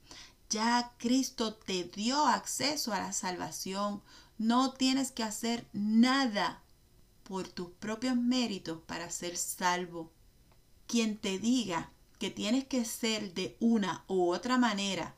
Ya 0.50 0.94
Cristo 0.98 1.56
te 1.56 1.84
dio 1.84 2.26
acceso 2.28 2.94
a 2.94 3.00
la 3.00 3.12
salvación. 3.12 4.02
No 4.38 4.74
tienes 4.74 5.12
que 5.12 5.24
hacer 5.24 5.68
nada 5.74 6.62
por 7.24 7.48
tus 7.48 7.72
propios 7.72 8.16
méritos 8.16 8.80
para 8.86 9.10
ser 9.10 9.36
salvo. 9.36 10.12
Quien 10.88 11.18
te 11.18 11.40
diga 11.40 11.92
que 12.20 12.30
tienes 12.30 12.66
que 12.66 12.86
ser 12.86 13.34
de 13.34 13.58
una 13.60 14.04
u 14.08 14.32
otra 14.32 14.58
manera 14.58 15.16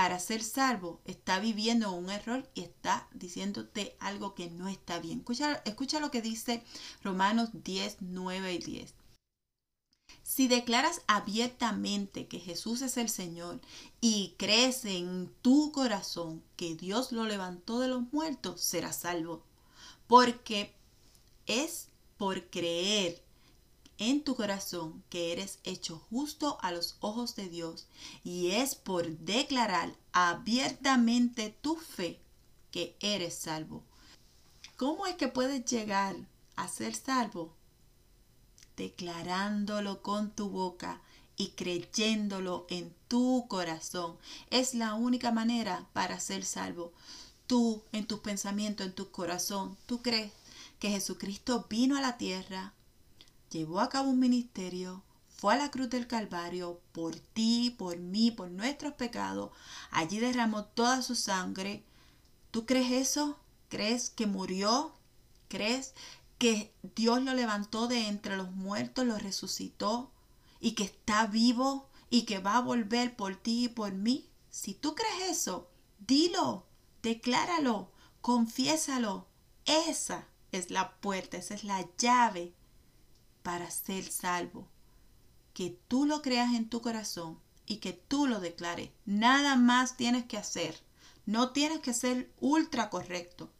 para 0.00 0.18
ser 0.18 0.42
salvo, 0.42 1.02
está 1.04 1.40
viviendo 1.40 1.92
un 1.92 2.08
error 2.08 2.48
y 2.54 2.62
está 2.62 3.06
diciéndote 3.12 3.98
algo 4.00 4.34
que 4.34 4.48
no 4.48 4.66
está 4.66 4.98
bien. 4.98 5.22
Escucha, 5.66 6.00
lo 6.00 6.10
que 6.10 6.22
dice 6.22 6.64
Romanos 7.04 7.50
10, 7.52 7.98
9 8.00 8.54
y 8.54 8.58
10. 8.60 8.94
Si 10.22 10.48
declaras 10.48 11.02
abiertamente 11.06 12.28
que 12.28 12.40
Jesús 12.40 12.80
es 12.80 12.96
el 12.96 13.10
Señor 13.10 13.60
y 14.00 14.36
crees 14.38 14.86
en 14.86 15.30
tu 15.42 15.70
corazón 15.70 16.42
que 16.56 16.74
Dios 16.76 17.12
lo 17.12 17.26
levantó 17.26 17.78
de 17.78 17.88
los 17.88 18.10
muertos, 18.10 18.62
serás 18.62 19.00
salvo. 19.00 19.44
Porque 20.06 20.74
es 21.44 21.88
por 22.16 22.48
creer 22.48 23.22
en 24.00 24.24
tu 24.24 24.34
corazón 24.34 25.04
que 25.10 25.30
eres 25.30 25.60
hecho 25.62 25.98
justo 26.10 26.58
a 26.62 26.72
los 26.72 26.96
ojos 27.00 27.36
de 27.36 27.48
Dios 27.48 27.86
y 28.24 28.52
es 28.52 28.74
por 28.74 29.06
declarar 29.18 29.94
abiertamente 30.12 31.54
tu 31.60 31.76
fe 31.76 32.18
que 32.72 32.96
eres 33.00 33.34
salvo. 33.34 33.84
¿Cómo 34.76 35.06
es 35.06 35.16
que 35.16 35.28
puedes 35.28 35.66
llegar 35.66 36.16
a 36.56 36.66
ser 36.66 36.94
salvo? 36.94 37.54
Declarándolo 38.74 40.00
con 40.02 40.30
tu 40.30 40.48
boca 40.48 41.02
y 41.36 41.48
creyéndolo 41.50 42.66
en 42.70 42.94
tu 43.06 43.46
corazón. 43.48 44.16
Es 44.48 44.72
la 44.72 44.94
única 44.94 45.30
manera 45.30 45.86
para 45.92 46.18
ser 46.20 46.46
salvo. 46.46 46.94
Tú, 47.46 47.82
en 47.92 48.06
tus 48.06 48.20
pensamientos, 48.20 48.86
en 48.86 48.94
tu 48.94 49.10
corazón, 49.10 49.76
tú 49.84 50.00
crees 50.00 50.32
que 50.78 50.88
Jesucristo 50.88 51.66
vino 51.68 51.98
a 51.98 52.00
la 52.00 52.16
tierra, 52.16 52.72
llevó 53.50 53.80
a 53.80 53.88
cabo 53.88 54.10
un 54.10 54.20
ministerio, 54.20 55.02
fue 55.28 55.54
a 55.54 55.56
la 55.56 55.70
cruz 55.70 55.90
del 55.90 56.06
Calvario 56.06 56.80
por 56.92 57.16
ti, 57.16 57.74
por 57.76 57.98
mí, 57.98 58.30
por 58.30 58.50
nuestros 58.50 58.92
pecados. 58.94 59.50
Allí 59.90 60.18
derramó 60.18 60.64
toda 60.64 61.02
su 61.02 61.14
sangre. 61.14 61.82
¿Tú 62.50 62.66
crees 62.66 62.92
eso? 62.92 63.38
¿Crees 63.68 64.10
que 64.10 64.26
murió? 64.26 64.92
¿Crees 65.48 65.94
que 66.38 66.72
Dios 66.94 67.22
lo 67.22 67.34
levantó 67.34 67.88
de 67.88 68.06
entre 68.06 68.36
los 68.36 68.50
muertos, 68.52 69.06
lo 69.06 69.18
resucitó 69.18 70.10
y 70.60 70.72
que 70.72 70.84
está 70.84 71.26
vivo 71.26 71.88
y 72.10 72.22
que 72.22 72.38
va 72.38 72.58
a 72.58 72.62
volver 72.62 73.16
por 73.16 73.34
ti 73.36 73.64
y 73.64 73.68
por 73.68 73.92
mí? 73.92 74.28
Si 74.50 74.74
tú 74.74 74.94
crees 74.94 75.38
eso, 75.38 75.70
dilo, 76.06 76.66
decláralo, 77.02 77.90
confiésalo. 78.20 79.26
Esa 79.64 80.26
es 80.52 80.70
la 80.70 80.96
puerta, 80.96 81.38
esa 81.38 81.54
es 81.54 81.64
la 81.64 81.88
llave 81.96 82.52
para 83.42 83.70
ser 83.70 84.04
salvo. 84.10 84.68
Que 85.54 85.78
tú 85.88 86.06
lo 86.06 86.22
creas 86.22 86.54
en 86.54 86.68
tu 86.68 86.80
corazón 86.80 87.38
y 87.66 87.76
que 87.76 87.92
tú 87.92 88.26
lo 88.26 88.40
declares. 88.40 88.90
Nada 89.04 89.56
más 89.56 89.96
tienes 89.96 90.24
que 90.24 90.36
hacer. 90.36 90.80
No 91.26 91.50
tienes 91.50 91.80
que 91.80 91.94
ser 91.94 92.32
ultra 92.40 92.90
correcto 92.90 93.50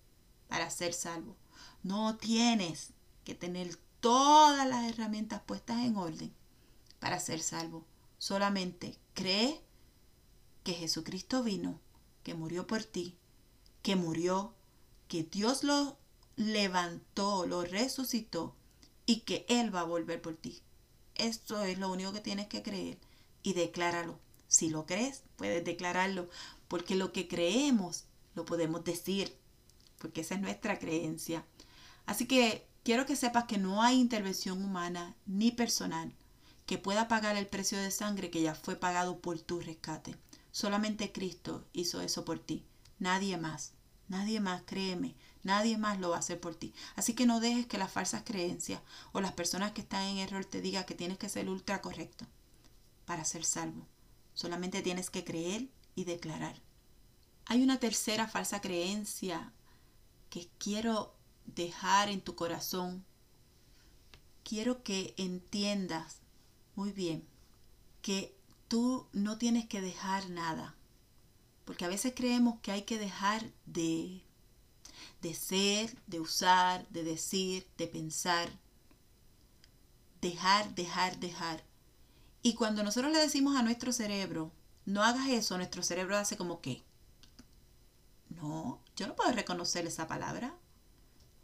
para 0.49 0.71
ser 0.71 0.95
salvo. 0.95 1.37
No 1.83 2.17
tienes 2.17 2.93
que 3.25 3.35
tener 3.35 3.77
todas 4.01 4.67
las 4.67 4.89
herramientas 4.91 5.43
puestas 5.43 5.85
en 5.85 5.97
orden 5.97 6.33
para 6.99 7.21
ser 7.21 7.41
salvo. 7.41 7.85
Solamente 8.19 8.99
cree 9.15 9.61
que 10.65 10.75
Jesucristo 10.75 11.43
vino, 11.43 11.81
que 12.23 12.35
murió 12.35 12.67
por 12.67 12.85
ti, 12.85 13.17
que 13.83 13.97
murió, 13.97 14.55
que 15.09 15.23
Dios 15.23 15.65
lo 15.65 15.97
levantó, 16.37 17.47
lo 17.47 17.63
resucitó 17.63 18.57
y 19.11 19.23
que 19.23 19.45
Él 19.49 19.75
va 19.75 19.81
a 19.81 19.85
volver 19.85 20.23
por 20.23 20.37
ti. 20.37 20.63
Esto 21.17 21.65
es 21.65 21.79
lo 21.79 21.91
único 21.91 22.13
que 22.13 22.21
tienes 22.21 22.47
que 22.47 22.63
creer 22.63 22.97
y 23.43 23.55
decláralo. 23.55 24.21
Si 24.47 24.71
lo 24.71 24.87
crees, 24.87 25.25
puedes 25.35 25.65
declararlo, 25.65 26.29
porque 26.69 26.95
lo 26.95 27.13
que 27.13 27.27
creemos 27.27 28.05
lo 28.37 28.45
podemos 28.45 28.85
decir, 28.85 29.37
porque 29.99 30.21
esa 30.21 30.37
es 30.37 30.41
nuestra 30.41 30.79
creencia. 30.79 31.45
Así 32.07 32.27
que 32.27 32.69
quiero 32.85 33.05
que 33.05 33.17
sepas 33.17 33.47
que 33.47 33.59
no 33.59 33.83
hay 33.83 33.99
intervención 33.99 34.63
humana 34.63 35.17
ni 35.27 35.51
personal 35.51 36.15
que 36.65 36.79
pueda 36.79 37.09
pagar 37.09 37.37
el 37.37 37.49
precio 37.49 37.79
de 37.79 37.91
sangre 37.91 38.31
que 38.31 38.43
ya 38.43 38.55
fue 38.55 38.77
pagado 38.77 39.19
por 39.19 39.41
tu 39.41 39.59
rescate. 39.59 40.15
Solamente 40.53 41.11
Cristo 41.11 41.67
hizo 41.73 42.01
eso 42.01 42.25
por 42.25 42.39
ti, 42.39 42.65
nadie 43.01 43.37
más. 43.39 43.73
Nadie 44.11 44.41
más, 44.41 44.63
créeme, 44.67 45.15
nadie 45.45 45.79
más 45.79 46.01
lo 46.01 46.11
va 46.11 46.17
a 46.17 46.19
hacer 46.19 46.41
por 46.41 46.57
ti. 46.57 46.75
Así 46.97 47.15
que 47.15 47.27
no 47.27 47.39
dejes 47.39 47.67
que 47.67 47.79
las 47.79 47.93
falsas 47.93 48.25
creencias 48.25 48.83
o 49.13 49.21
las 49.21 49.33
personas 49.33 49.71
que 49.71 49.83
están 49.83 50.03
en 50.03 50.19
error 50.19 50.45
te 50.45 50.61
digan 50.61 50.85
que 50.85 50.97
tienes 50.97 51.17
que 51.17 51.29
ser 51.29 51.49
ultra 51.49 51.81
correcto 51.81 52.27
para 53.05 53.25
ser 53.25 53.45
salvo. 53.45 53.87
Solamente 54.35 54.83
tienes 54.83 55.11
que 55.11 55.23
creer 55.23 55.69
y 55.95 56.03
declarar. 56.03 56.61
Hay 57.47 57.63
una 57.63 57.79
tercera 57.79 58.27
falsa 58.27 58.61
creencia 58.61 59.53
que 60.29 60.49
quiero 60.59 61.15
dejar 61.47 62.09
en 62.09 62.21
tu 62.21 62.35
corazón. 62.35 63.05
Quiero 64.43 64.83
que 64.83 65.15
entiendas 65.19 66.17
muy 66.75 66.91
bien 66.91 67.29
que 68.03 68.37
tú 68.67 69.07
no 69.13 69.39
tienes 69.39 69.69
que 69.69 69.81
dejar 69.81 70.31
nada 70.31 70.75
porque 71.71 71.85
a 71.85 71.89
veces 71.89 72.15
creemos 72.17 72.59
que 72.63 72.73
hay 72.73 72.83
que 72.83 72.99
dejar 72.99 73.45
de, 73.65 74.25
de 75.23 75.35
ser, 75.35 75.97
de 76.09 76.19
usar, 76.19 76.85
de 76.89 77.05
decir, 77.05 77.65
de 77.79 77.87
pensar. 77.87 78.51
Dejar, 80.21 80.75
dejar, 80.75 81.21
dejar. 81.21 81.63
Y 82.43 82.55
cuando 82.55 82.83
nosotros 82.83 83.13
le 83.13 83.21
decimos 83.21 83.55
a 83.55 83.63
nuestro 83.63 83.93
cerebro, 83.93 84.51
no 84.85 85.05
hagas 85.05 85.29
eso, 85.29 85.57
nuestro 85.59 85.85
cerebro 85.85 86.17
hace 86.17 86.37
como 86.37 86.61
que, 86.61 86.83
no, 88.31 88.81
yo 88.97 89.07
no 89.07 89.15
puedo 89.15 89.31
reconocer 89.31 89.87
esa 89.87 90.09
palabra. 90.09 90.53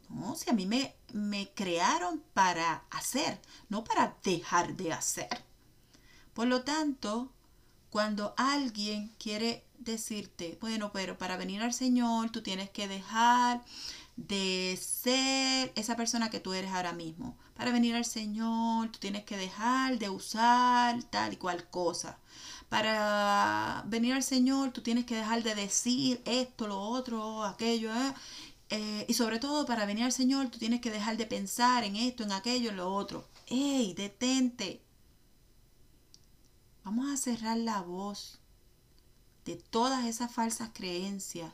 No, 0.09 0.35
si 0.35 0.51
a 0.51 0.55
mí 0.55 0.67
me, 0.67 0.97
me 1.12 1.53
crearon 1.55 2.21
para 2.35 2.83
hacer, 2.91 3.41
no 3.69 3.85
para 3.85 4.17
dejar 4.25 4.75
de 4.75 4.93
hacer. 4.93 5.45
Por 6.35 6.49
lo 6.49 6.65
tanto, 6.65 7.31
cuando 7.91 8.35
alguien 8.37 9.15
quiere 9.21 9.65
decirte, 9.79 10.59
bueno, 10.61 10.91
pero 10.93 11.19
para 11.19 11.37
venir 11.37 11.62
al 11.62 11.73
Señor 11.73 12.31
tú 12.31 12.43
tienes 12.43 12.71
que 12.71 12.89
dejar 12.89 13.62
de 14.17 14.79
ser 14.81 15.73
esa 15.77 15.97
persona 15.97 16.31
que 16.31 16.41
tú 16.41 16.53
eres 16.55 16.73
ahora 16.73 16.93
mismo. 16.93 17.37
Para 17.55 17.71
venir 17.73 17.95
al 17.95 18.05
Señor 18.05 18.91
tú 18.91 18.99
tienes 18.99 19.25
que 19.25 19.37
dejar 19.37 19.99
de 19.99 20.11
usar 20.11 21.03
tal 21.05 21.35
y 21.35 21.37
cual 21.37 21.69
cosa. 21.71 22.19
Para 22.69 23.85
venir 23.87 24.15
al 24.15 24.23
Señor 24.23 24.73
tú 24.73 24.83
tienes 24.83 25.05
que 25.05 25.17
dejar 25.17 25.43
de 25.43 25.55
decir 25.55 26.23
esto, 26.25 26.67
lo 26.67 26.81
otro, 26.81 27.45
aquello. 27.45 27.95
¿eh? 27.95 28.15
Eh, 28.71 29.07
y 29.09 29.15
sobre 29.15 29.39
todo 29.39 29.67
para 29.67 29.87
venir 29.87 30.05
al 30.05 30.12
Señor 30.12 30.49
tú 30.51 30.59
tienes 30.59 30.81
que 30.81 30.91
dejar 30.91 31.17
de 31.17 31.27
pensar 31.27 31.85
en 31.85 31.97
esto, 31.97 32.25
en 32.25 32.33
aquello, 32.33 32.71
en 32.71 32.77
lo 32.77 32.93
otro. 32.95 33.29
¡Ey, 33.47 33.95
detente! 33.95 34.83
Vamos 36.85 37.11
a 37.11 37.17
cerrar 37.17 37.59
la 37.59 37.83
voz 37.83 38.41
de 39.47 39.57
todas 39.57 40.05
esas 40.07 40.31
falsas 40.31 40.71
creencias. 40.75 41.53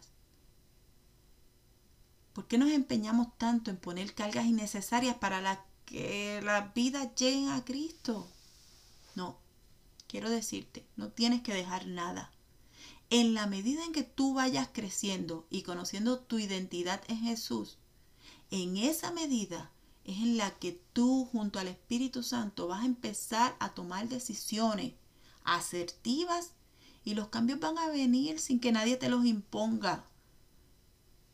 ¿Por 2.33 2.49
qué 2.49 2.57
nos 2.57 2.71
empeñamos 2.71 3.29
tanto 3.37 3.71
en 3.71 3.77
poner 3.77 4.15
cargas 4.15 4.47
innecesarias 4.47 5.17
para 5.19 5.65
que 5.85 6.41
la 6.43 6.73
vida 6.75 7.15
llegue 7.15 7.51
a 7.51 7.63
Cristo? 7.65 8.27
No, 9.15 9.39
quiero 10.09 10.31
decirte, 10.31 10.87
no 10.97 11.11
tienes 11.11 11.43
que 11.43 11.53
dejar 11.53 11.87
nada. 11.87 12.33
En 13.11 13.35
la 13.35 13.47
medida 13.47 13.85
en 13.85 13.93
que 13.93 14.05
tú 14.05 14.33
vayas 14.33 14.71
creciendo 14.73 15.47
y 15.51 15.63
conociendo 15.63 16.19
tu 16.19 16.39
identidad 16.39 17.03
en 17.09 17.19
Jesús, 17.19 17.77
en 18.51 18.79
esa 18.79 19.13
medida 19.13 19.71
es 20.05 20.17
en 20.17 20.39
la 20.39 20.51
que 20.59 20.81
tú 20.95 21.29
junto 21.31 21.59
al 21.59 21.69
Espíritu 21.69 22.23
Santo 22.23 22.69
vas 22.69 22.83
a 22.83 22.87
empezar 22.87 23.55
a 23.61 23.75
tomar 23.75 24.09
decisiones 24.09 24.95
asertivas 25.45 26.53
y 27.05 27.15
los 27.15 27.29
cambios 27.29 27.61
van 27.61 27.79
a 27.79 27.89
venir 27.89 28.39
sin 28.39 28.61
que 28.61 28.73
nadie 28.73 28.97
te 28.97 29.09
los 29.09 29.25
imponga. 29.25 30.05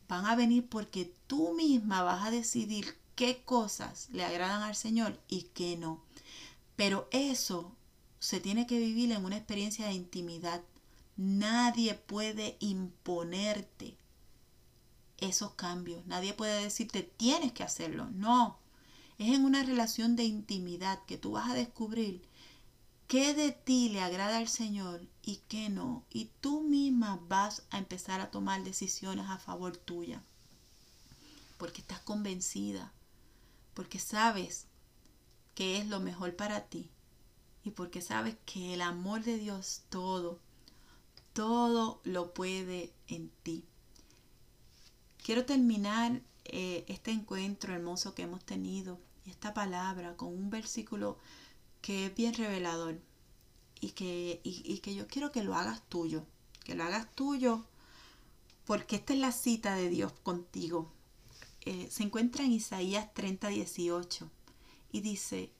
Van 0.07 0.25
a 0.25 0.35
venir 0.35 0.67
porque 0.67 1.13
tú 1.27 1.53
misma 1.53 2.01
vas 2.01 2.25
a 2.25 2.31
decidir 2.31 2.97
qué 3.15 3.43
cosas 3.43 4.09
le 4.11 4.23
agradan 4.23 4.63
al 4.63 4.75
Señor 4.75 5.19
y 5.27 5.43
qué 5.53 5.77
no. 5.77 6.01
Pero 6.75 7.07
eso 7.11 7.75
se 8.19 8.39
tiene 8.39 8.65
que 8.65 8.79
vivir 8.79 9.11
en 9.11 9.25
una 9.25 9.37
experiencia 9.37 9.87
de 9.87 9.93
intimidad. 9.93 10.61
Nadie 11.17 11.93
puede 11.93 12.57
imponerte 12.59 13.97
esos 15.17 15.51
cambios. 15.51 16.05
Nadie 16.07 16.33
puede 16.33 16.63
decirte 16.63 17.03
tienes 17.03 17.51
que 17.51 17.63
hacerlo. 17.63 18.09
No. 18.11 18.57
Es 19.17 19.35
en 19.35 19.43
una 19.43 19.63
relación 19.63 20.15
de 20.15 20.23
intimidad 20.23 21.03
que 21.05 21.17
tú 21.17 21.31
vas 21.31 21.49
a 21.49 21.53
descubrir 21.53 22.21
qué 23.09 23.33
de 23.33 23.51
ti 23.51 23.89
le 23.89 24.01
agrada 24.01 24.37
al 24.37 24.47
Señor 24.47 25.01
y 25.23 25.37
qué 25.49 25.67
no. 25.69 26.05
Y 26.11 26.29
tú 26.41 26.61
misma 26.61 27.19
vas 27.27 27.63
a 27.71 27.79
empezar 27.79 28.21
a 28.21 28.29
tomar 28.29 28.63
decisiones 28.63 29.25
a 29.27 29.39
favor 29.39 29.75
tuya. 29.75 30.23
Porque 31.57 31.81
estás 31.81 31.99
convencida. 32.01 32.93
Porque 33.73 33.97
sabes 33.97 34.67
que 35.55 35.79
es 35.79 35.87
lo 35.87 35.99
mejor 35.99 36.35
para 36.35 36.67
ti. 36.67 36.91
Y 37.63 37.71
porque 37.71 38.01
sabes 38.01 38.37
que 38.45 38.75
el 38.75 38.81
amor 38.81 39.23
de 39.23 39.39
Dios 39.39 39.81
todo, 39.89 40.39
todo 41.33 42.01
lo 42.03 42.35
puede 42.35 42.93
en 43.07 43.31
ti. 43.41 43.65
Quiero 45.25 45.45
terminar 45.45 46.21
eh, 46.45 46.85
este 46.87 47.09
encuentro 47.09 47.73
hermoso 47.73 48.13
que 48.13 48.21
hemos 48.21 48.45
tenido 48.45 48.99
y 49.25 49.31
esta 49.31 49.55
palabra 49.55 50.15
con 50.15 50.29
un 50.29 50.51
versículo 50.51 51.17
que 51.81 52.07
es 52.07 52.15
bien 52.15 52.33
revelador 52.33 52.99
y 53.81 53.91
que, 53.91 54.41
y, 54.43 54.79
que 54.79 54.95
yo 54.95 55.07
quiero 55.07 55.31
que 55.31 55.43
lo 55.43 55.55
hagas 55.55 55.81
tuyo, 55.89 56.25
que 56.63 56.75
lo 56.75 56.83
hagas 56.83 57.13
tuyo 57.15 57.65
porque 58.65 58.97
esta 58.97 59.13
es 59.13 59.19
la 59.19 59.31
cita 59.31 59.75
de 59.75 59.89
Dios 59.89 60.13
contigo. 60.23 60.91
Eh, 61.61 61.87
se 61.89 62.03
encuentra 62.03 62.43
en 62.43 62.51
Isaías 62.51 63.13
30, 63.13 63.47
18 63.47 64.29
y 64.91 65.01
dice, 65.01 65.51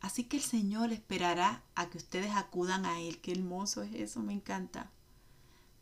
así 0.00 0.24
que 0.24 0.38
el 0.38 0.42
Señor 0.42 0.92
esperará 0.92 1.62
a 1.74 1.90
que 1.90 1.98
ustedes 1.98 2.32
acudan 2.32 2.86
a 2.86 3.00
Él. 3.00 3.20
Qué 3.20 3.32
hermoso 3.32 3.82
es 3.82 3.94
eso, 3.94 4.20
me 4.20 4.32
encanta. 4.32 4.90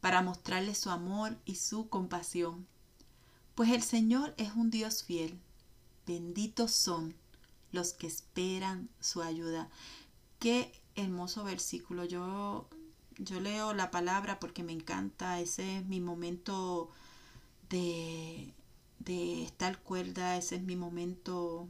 Para 0.01 0.23
mostrarles 0.23 0.79
su 0.79 0.91
amor 0.91 1.39
y 1.45 1.57
su 1.57 1.89
compasión 1.89 2.67
pues 3.55 3.71
el 3.71 3.83
Señor 3.83 4.35
es 4.37 4.53
un 4.55 4.71
Dios 4.71 5.05
fiel. 5.05 5.39
Benditos 6.07 6.73
son 6.73 7.15
los 7.75 7.93
que 7.93 8.07
esperan 8.07 8.89
su 9.01 9.23
ayuda. 9.23 9.69
Qué 10.39 10.73
hermoso 10.95 11.45
versículo. 11.45 12.05
Yo, 12.05 12.69
yo 13.19 13.41
leo 13.41 13.75
la 13.75 13.91
palabra 13.91 14.39
porque 14.41 14.63
me 14.63 14.73
encanta. 14.73 15.41
Ese 15.41 15.79
es 15.79 15.87
mi 15.87 16.01
momento 16.01 16.89
de, 17.69 18.53
de 19.01 19.45
estar 19.45 19.79
cuerda. 19.83 20.37
Ese 20.37 20.57
es 20.57 20.63
mi 20.63 20.77
momento 20.77 21.69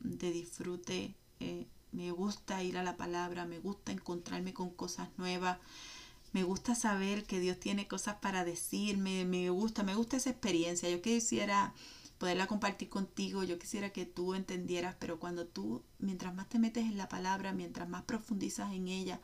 de 0.00 0.30
disfrute. 0.30 1.14
Eh, 1.40 1.66
me 1.92 2.10
gusta 2.10 2.62
ir 2.62 2.76
a 2.76 2.82
la 2.82 2.96
palabra. 2.96 3.46
Me 3.46 3.58
gusta 3.58 3.92
encontrarme 3.92 4.52
con 4.52 4.70
cosas 4.70 5.08
nuevas 5.16 5.58
me 6.34 6.42
gusta 6.42 6.74
saber 6.74 7.22
que 7.24 7.38
Dios 7.38 7.60
tiene 7.60 7.86
cosas 7.86 8.16
para 8.16 8.44
decirme, 8.44 9.24
me 9.24 9.50
gusta, 9.50 9.84
me 9.84 9.94
gusta 9.94 10.16
esa 10.16 10.30
experiencia. 10.30 10.90
Yo 10.90 11.00
quisiera 11.00 11.72
poderla 12.18 12.46
compartir 12.46 12.88
contigo, 12.88 13.44
yo 13.44 13.58
quisiera 13.58 13.90
que 13.90 14.06
tú 14.06 14.34
entendieras, 14.34 14.96
pero 14.98 15.18
cuando 15.18 15.46
tú, 15.46 15.82
mientras 15.98 16.34
más 16.34 16.48
te 16.48 16.58
metes 16.58 16.84
en 16.84 16.96
la 16.96 17.08
palabra, 17.08 17.52
mientras 17.52 17.88
más 17.88 18.02
profundizas 18.02 18.72
en 18.72 18.88
ella 18.88 19.20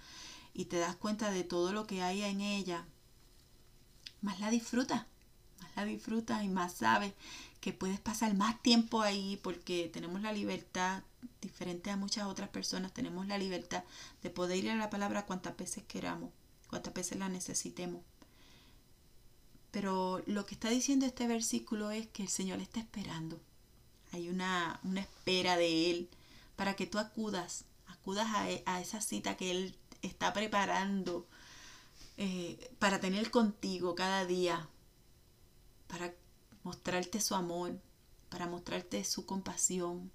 y 0.52 0.66
te 0.66 0.78
das 0.78 0.96
cuenta 0.96 1.30
de 1.30 1.44
todo 1.44 1.72
lo 1.72 1.86
que 1.86 2.02
hay 2.02 2.22
en 2.22 2.40
ella, 2.40 2.86
más 4.20 4.40
la 4.40 4.50
disfrutas, 4.50 5.06
más 5.60 5.76
la 5.76 5.84
disfrutas 5.84 6.44
y 6.44 6.48
más 6.48 6.74
sabes 6.74 7.14
que 7.60 7.72
puedes 7.72 8.00
pasar 8.00 8.34
más 8.34 8.60
tiempo 8.62 9.02
ahí 9.02 9.38
porque 9.42 9.90
tenemos 9.92 10.22
la 10.22 10.32
libertad, 10.32 11.02
diferente 11.40 11.90
a 11.90 11.96
muchas 11.96 12.26
otras 12.26 12.48
personas, 12.48 12.92
tenemos 12.92 13.26
la 13.26 13.38
libertad 13.38 13.84
de 14.22 14.30
poder 14.30 14.64
ir 14.64 14.70
a 14.70 14.76
la 14.76 14.90
palabra 14.90 15.26
cuantas 15.26 15.56
veces 15.56 15.84
queramos 15.84 16.30
cuantas 16.70 16.94
veces 16.94 17.18
la 17.18 17.28
necesitemos. 17.28 18.02
Pero 19.70 20.22
lo 20.26 20.46
que 20.46 20.54
está 20.54 20.68
diciendo 20.68 21.06
este 21.06 21.26
versículo 21.26 21.90
es 21.90 22.06
que 22.08 22.22
el 22.22 22.28
Señor 22.28 22.60
está 22.60 22.80
esperando. 22.80 23.40
Hay 24.12 24.28
una, 24.28 24.80
una 24.82 25.00
espera 25.00 25.56
de 25.56 25.90
Él 25.90 26.08
para 26.56 26.74
que 26.74 26.86
tú 26.86 26.98
acudas, 26.98 27.64
acudas 27.86 28.26
a, 28.34 28.50
e, 28.50 28.64
esa 28.80 29.00
cita 29.00 29.36
que 29.36 29.50
Él 29.50 29.76
está 30.02 30.32
preparando 30.32 31.26
eh, 32.16 32.74
para 32.78 33.00
tener 33.00 33.30
contigo 33.30 33.94
cada 33.94 34.26
día, 34.26 34.68
para 35.86 36.12
mostrarte 36.64 37.20
su 37.20 37.34
amor, 37.34 37.80
para 38.28 38.46
mostrarte 38.46 39.04
su 39.04 39.24
compasión, 39.24 40.10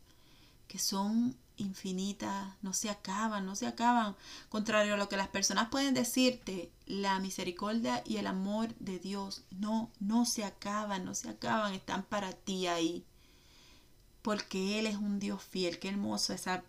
que 0.68 0.80
son 0.80 1.38
infinitas, 1.58 2.54
no 2.62 2.74
se 2.74 2.90
acaban, 2.90 3.46
no 3.46 3.56
se 3.56 3.68
acaban. 3.68 4.16
Contrario 4.50 4.94
a 4.96 4.98
lo 4.98 5.10
que 5.10 5.18
las 5.18 5.28
personas 5.28 5.70
pueden 5.70 5.94
decirte, 5.94 6.72
la 6.86 7.20
misericordia 7.20 8.04
y 8.06 8.18
el 8.18 8.28
amor 8.28 8.74
de 8.76 9.00
Dios 9.00 9.44
no, 9.52 9.92
no 10.00 10.26
se 10.26 10.44
acaban, 10.44 11.06
no 11.06 11.16
se 11.16 11.30
acaban, 11.30 11.74
están 11.74 12.04
para 12.04 12.34
ti 12.34 12.68
ahí. 12.68 13.06
Porque 14.22 14.80
Él 14.80 14.88
es 14.88 14.98
un 14.98 15.20
Dios 15.20 15.44
fiel, 15.44 15.80
qué 15.80 15.90
hermoso 15.90 16.34
esa, 16.34 16.64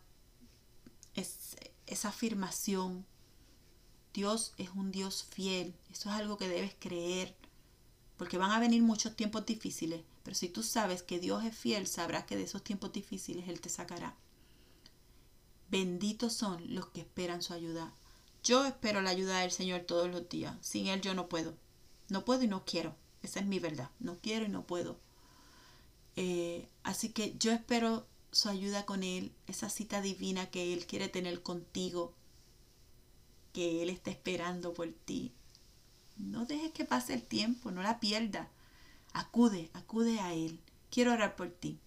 es, 1.15 1.57
esa 1.87 2.09
afirmación. 2.09 3.07
Dios 4.13 4.55
es 4.57 4.71
un 4.71 4.93
Dios 4.93 5.25
fiel, 5.31 5.75
eso 5.91 6.09
es 6.09 6.17
algo 6.17 6.39
que 6.39 6.49
debes 6.49 6.75
creer, 6.79 7.35
porque 8.17 8.39
van 8.39 8.51
a 8.51 8.59
venir 8.59 8.83
muchos 8.83 9.15
tiempos 9.15 9.45
difíciles, 9.45 10.03
pero 10.23 10.35
si 10.35 10.49
tú 10.49 10.63
sabes 10.63 11.03
que 11.03 11.19
Dios 11.19 11.45
es 11.45 11.57
fiel, 11.57 11.87
sabrás 11.87 12.25
que 12.25 12.37
de 12.37 12.45
esos 12.45 12.65
tiempos 12.65 12.93
difíciles 12.93 13.49
Él 13.49 13.61
te 13.61 13.69
sacará. 13.69 14.17
Benditos 15.71 16.33
son 16.33 16.75
los 16.75 16.87
que 16.87 17.01
esperan 17.01 17.43
su 17.43 17.53
ayuda. 17.53 17.93
Yo 18.45 18.65
espero 18.65 19.03
la 19.03 19.11
ayuda 19.11 19.41
del 19.41 19.51
Señor 19.51 19.81
todos 19.81 20.09
los 20.09 20.29
días. 20.29 20.55
Sin 20.61 20.87
Él 20.87 21.01
yo 21.01 21.15
no 21.15 21.29
puedo. 21.29 21.55
No 22.09 22.25
puedo 22.25 22.45
y 22.45 22.49
no 22.49 22.65
quiero. 22.65 22.95
Esa 23.23 23.41
es 23.41 23.47
mi 23.47 23.59
verdad. 23.59 23.91
No 23.99 24.19
quiero 24.21 24.45
y 24.45 24.49
no 24.49 24.65
puedo. 24.65 24.99
Eh, 26.15 26.69
así 26.85 27.11
que 27.11 27.37
yo 27.39 27.53
espero 27.53 28.07
su 28.33 28.49
ayuda 28.49 28.87
con 28.87 29.03
Él, 29.03 29.33
esa 29.47 29.71
cita 29.71 30.01
divina 30.01 30.47
que 30.51 30.73
Él 30.73 30.87
quiere 30.87 31.09
tener 31.09 31.43
contigo, 31.43 32.15
que 33.53 33.83
Él 33.83 33.91
está 33.91 34.11
esperando 34.11 34.75
por 34.75 34.93
ti. 34.93 35.33
No 36.17 36.47
dejes 36.47 36.73
que 36.73 36.85
pase 36.85 37.15
el 37.15 37.23
tiempo, 37.23 37.71
no 37.71 37.83
la 37.83 37.99
pierdas. 37.99 38.49
Acude, 39.13 39.71
acude 39.75 40.21
a 40.21 40.33
Él. 40.35 40.61
Quiero 40.91 41.13
orar 41.13 41.37
por 41.37 41.51
ti. 41.51 41.79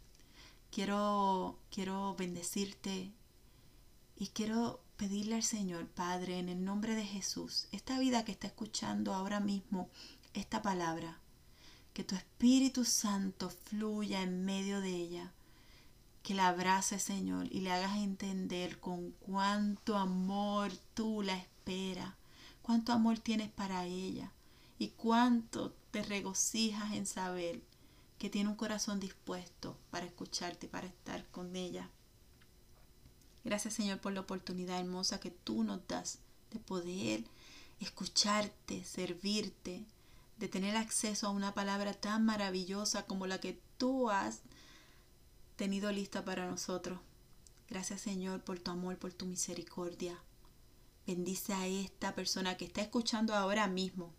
Quiero, 0.72 1.58
quiero 1.72 2.15
bendecirte, 2.15 3.12
y 4.19 4.27
quiero 4.27 4.82
pedirle 4.97 5.36
al 5.36 5.43
Señor, 5.43 5.88
Padre, 5.88 6.39
en 6.39 6.49
el 6.49 6.65
nombre 6.65 6.93
de 6.93 7.05
Jesús, 7.05 7.67
esta 7.71 7.97
vida 7.97 8.25
que 8.25 8.34
está 8.34 8.47
escuchando 8.47 9.13
ahora 9.13 9.39
mismo, 9.39 9.89
esta 10.34 10.62
palabra, 10.62 11.19
que 11.93 12.03
tu 12.03 12.15
Espíritu 12.15 12.84
Santo 12.84 13.49
fluya 13.49 14.21
en 14.21 14.43
medio 14.43 14.82
de 14.82 14.93
ella, 14.93 15.32
que 16.21 16.34
la 16.34 16.49
abrace, 16.49 16.99
Señor, 16.99 17.47
y 17.49 17.62
le 17.62 17.71
hagas 17.71 17.97
entender 17.97 18.82
con 18.82 19.12
cuánto 19.21 19.97
amor 19.97 20.73
tú 20.93 21.21
la 21.23 21.38
esperas, 21.38 22.13
cuánto 22.62 22.91
amor 22.91 23.19
tienes 23.19 23.49
para 23.49 23.86
ella 23.86 24.34
y 24.77 24.89
cuánto 24.89 25.73
te 25.91 26.03
regocijas 26.03 26.93
en 26.93 27.05
saber 27.05 27.62
que 28.17 28.29
tiene 28.29 28.49
un 28.49 28.55
corazón 28.55 28.99
dispuesto 28.99 29.77
para 29.91 30.05
escucharte, 30.05 30.67
para 30.67 30.88
estar 30.88 31.25
con 31.32 31.55
ella. 31.55 31.89
Gracias 33.43 33.73
Señor 33.73 33.99
por 33.99 34.13
la 34.13 34.21
oportunidad 34.21 34.80
hermosa 34.80 35.19
que 35.19 35.32
tú 35.32 35.63
nos 35.63 35.88
das 35.88 36.19
de 36.52 36.60
poder 36.60 37.23
escucharte, 37.80 38.84
servirte, 38.84 39.86
de 40.38 40.47
tener 40.47 40.75
acceso 40.75 41.28
a 41.28 41.32
una 41.32 41.54
palabra 41.54 41.93
tan 41.93 42.25
maravillosa 42.25 43.06
como 43.06 43.28
la 43.28 43.39
que 43.39 43.60
tú 43.78 44.10
has 44.10 44.41
tenido 45.56 45.91
lista 45.91 46.23
para 46.23 46.49
nosotros. 46.49 46.99
Gracias 47.69 48.02
Señor 48.02 48.41
por 48.43 48.60
tu 48.60 48.71
amor, 48.71 48.97
por 48.97 49.13
tu 49.13 49.25
misericordia. 49.25 50.17
Bendice 51.06 51.54
a 51.54 51.67
esta 51.67 52.15
persona 52.15 52.58
que 52.58 52.65
está 52.65 52.82
escuchando 52.82 53.34
ahora 53.36 53.67
mismo 53.67 54.13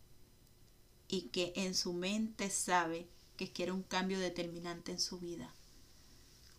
y 1.08 1.22
que 1.28 1.52
en 1.56 1.74
su 1.74 1.92
mente 1.92 2.50
sabe 2.50 3.08
que 3.36 3.52
quiere 3.52 3.72
un 3.72 3.82
cambio 3.82 4.18
determinante 4.18 4.92
en 4.92 5.00
su 5.00 5.18
vida. 5.18 5.52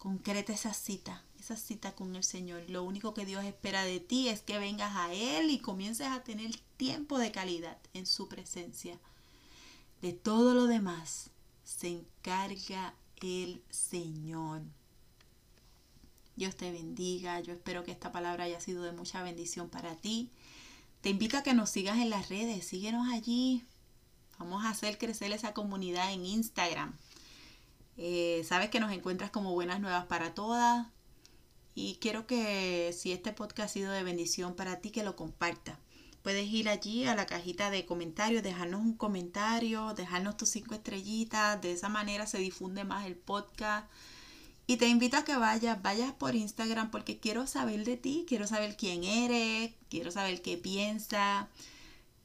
Concreta 0.01 0.51
esa 0.51 0.73
cita 0.73 1.23
esa 1.41 1.57
cita 1.57 1.93
con 1.93 2.15
el 2.15 2.23
Señor. 2.23 2.63
Lo 2.69 2.83
único 2.83 3.13
que 3.13 3.25
Dios 3.25 3.43
espera 3.43 3.83
de 3.83 3.99
ti 3.99 4.29
es 4.29 4.41
que 4.41 4.59
vengas 4.59 4.95
a 4.95 5.11
Él 5.13 5.49
y 5.49 5.59
comiences 5.59 6.07
a 6.07 6.23
tener 6.23 6.55
tiempo 6.77 7.17
de 7.17 7.31
calidad 7.31 7.77
en 7.93 8.05
su 8.05 8.27
presencia. 8.27 8.99
De 10.01 10.13
todo 10.13 10.53
lo 10.53 10.67
demás 10.67 11.31
se 11.63 11.89
encarga 11.89 12.93
el 13.21 13.63
Señor. 13.69 14.61
Dios 16.35 16.55
te 16.55 16.71
bendiga. 16.71 17.39
Yo 17.39 17.53
espero 17.53 17.83
que 17.83 17.91
esta 17.91 18.11
palabra 18.11 18.45
haya 18.45 18.59
sido 18.59 18.83
de 18.83 18.91
mucha 18.91 19.23
bendición 19.23 19.69
para 19.69 19.95
ti. 19.95 20.31
Te 21.01 21.09
invito 21.09 21.37
a 21.37 21.43
que 21.43 21.53
nos 21.53 21.71
sigas 21.71 21.97
en 21.97 22.11
las 22.11 22.29
redes. 22.29 22.65
Síguenos 22.65 23.11
allí. 23.11 23.65
Vamos 24.37 24.63
a 24.63 24.69
hacer 24.69 24.97
crecer 24.97 25.31
esa 25.31 25.53
comunidad 25.53 26.13
en 26.13 26.25
Instagram. 26.25 26.97
Eh, 27.97 28.43
sabes 28.47 28.69
que 28.69 28.79
nos 28.79 28.91
encuentras 28.91 29.31
como 29.31 29.53
buenas 29.53 29.79
nuevas 29.79 30.05
para 30.05 30.33
todas. 30.33 30.87
Y 31.75 31.95
quiero 32.01 32.27
que 32.27 32.93
si 32.97 33.11
este 33.11 33.31
podcast 33.31 33.69
ha 33.69 33.73
sido 33.73 33.91
de 33.91 34.03
bendición 34.03 34.55
para 34.55 34.79
ti, 34.81 34.91
que 34.91 35.03
lo 35.03 35.15
compartas. 35.15 35.77
Puedes 36.21 36.47
ir 36.47 36.69
allí 36.69 37.05
a 37.05 37.15
la 37.15 37.25
cajita 37.25 37.71
de 37.71 37.85
comentarios, 37.85 38.43
dejarnos 38.43 38.81
un 38.81 38.93
comentario, 38.93 39.93
dejarnos 39.95 40.37
tus 40.37 40.49
cinco 40.49 40.75
estrellitas. 40.75 41.61
De 41.61 41.71
esa 41.71 41.89
manera 41.89 42.27
se 42.27 42.37
difunde 42.37 42.83
más 42.83 43.05
el 43.05 43.15
podcast. 43.15 43.89
Y 44.67 44.77
te 44.77 44.87
invito 44.87 45.17
a 45.17 45.23
que 45.23 45.35
vayas, 45.35 45.81
vayas 45.81 46.13
por 46.13 46.35
Instagram 46.35 46.91
porque 46.91 47.19
quiero 47.19 47.47
saber 47.47 47.83
de 47.83 47.97
ti, 47.97 48.25
quiero 48.27 48.47
saber 48.47 48.77
quién 48.77 49.03
eres, 49.03 49.71
quiero 49.89 50.11
saber 50.11 50.41
qué 50.41 50.57
piensas, 50.57 51.47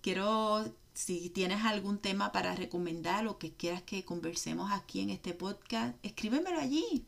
quiero 0.02 0.72
si 0.96 1.28
tienes 1.28 1.62
algún 1.62 1.98
tema 1.98 2.32
para 2.32 2.56
recomendar 2.56 3.26
o 3.26 3.36
que 3.36 3.52
quieras 3.52 3.82
que 3.82 4.06
conversemos 4.06 4.72
aquí 4.72 5.02
en 5.02 5.10
este 5.10 5.34
podcast, 5.34 5.94
escríbemelo 6.02 6.58
allí. 6.58 7.04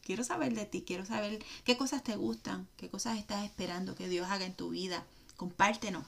Quiero 0.00 0.22
saber 0.22 0.54
de 0.54 0.64
ti, 0.64 0.82
quiero 0.82 1.04
saber 1.04 1.44
qué 1.64 1.76
cosas 1.76 2.04
te 2.04 2.14
gustan, 2.14 2.68
qué 2.76 2.88
cosas 2.88 3.18
estás 3.18 3.44
esperando 3.44 3.96
que 3.96 4.08
Dios 4.08 4.30
haga 4.30 4.46
en 4.46 4.54
tu 4.54 4.70
vida. 4.70 5.04
Compártenos. 5.36 6.06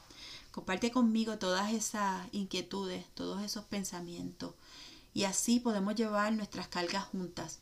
Comparte 0.53 0.93
conmigo 0.93 1.37
todas 1.39 1.73
esas 1.73 2.25
inquietudes, 2.31 3.05
todos 3.15 3.43
esos 3.43 3.65
pensamientos. 3.65 4.55
Y 5.13 5.25
así 5.25 5.59
podemos 5.59 5.97
llevar 5.97 6.33
nuestras 6.35 6.69
cargas 6.69 7.05
juntas. 7.05 7.59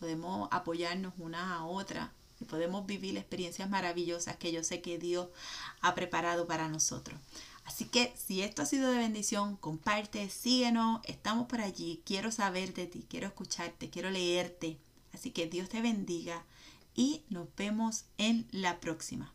Podemos 0.00 0.48
apoyarnos 0.50 1.14
unas 1.18 1.48
a 1.48 1.64
otras 1.64 2.10
y 2.40 2.44
podemos 2.44 2.86
vivir 2.86 3.16
experiencias 3.16 3.70
maravillosas 3.70 4.36
que 4.36 4.50
yo 4.50 4.64
sé 4.64 4.82
que 4.82 4.98
Dios 4.98 5.28
ha 5.80 5.94
preparado 5.94 6.48
para 6.48 6.66
nosotros. 6.66 7.20
Así 7.64 7.84
que 7.84 8.12
si 8.16 8.42
esto 8.42 8.62
ha 8.62 8.66
sido 8.66 8.90
de 8.90 8.98
bendición, 8.98 9.56
comparte, 9.56 10.28
síguenos, 10.30 11.00
estamos 11.04 11.46
por 11.46 11.60
allí, 11.60 12.02
quiero 12.04 12.32
saber 12.32 12.74
de 12.74 12.86
ti, 12.86 13.06
quiero 13.08 13.28
escucharte, 13.28 13.90
quiero 13.90 14.10
leerte. 14.10 14.78
Así 15.12 15.30
que 15.30 15.46
Dios 15.46 15.68
te 15.68 15.80
bendiga 15.80 16.44
y 16.94 17.22
nos 17.28 17.48
vemos 17.56 18.04
en 18.18 18.46
la 18.50 18.80
próxima. 18.80 19.32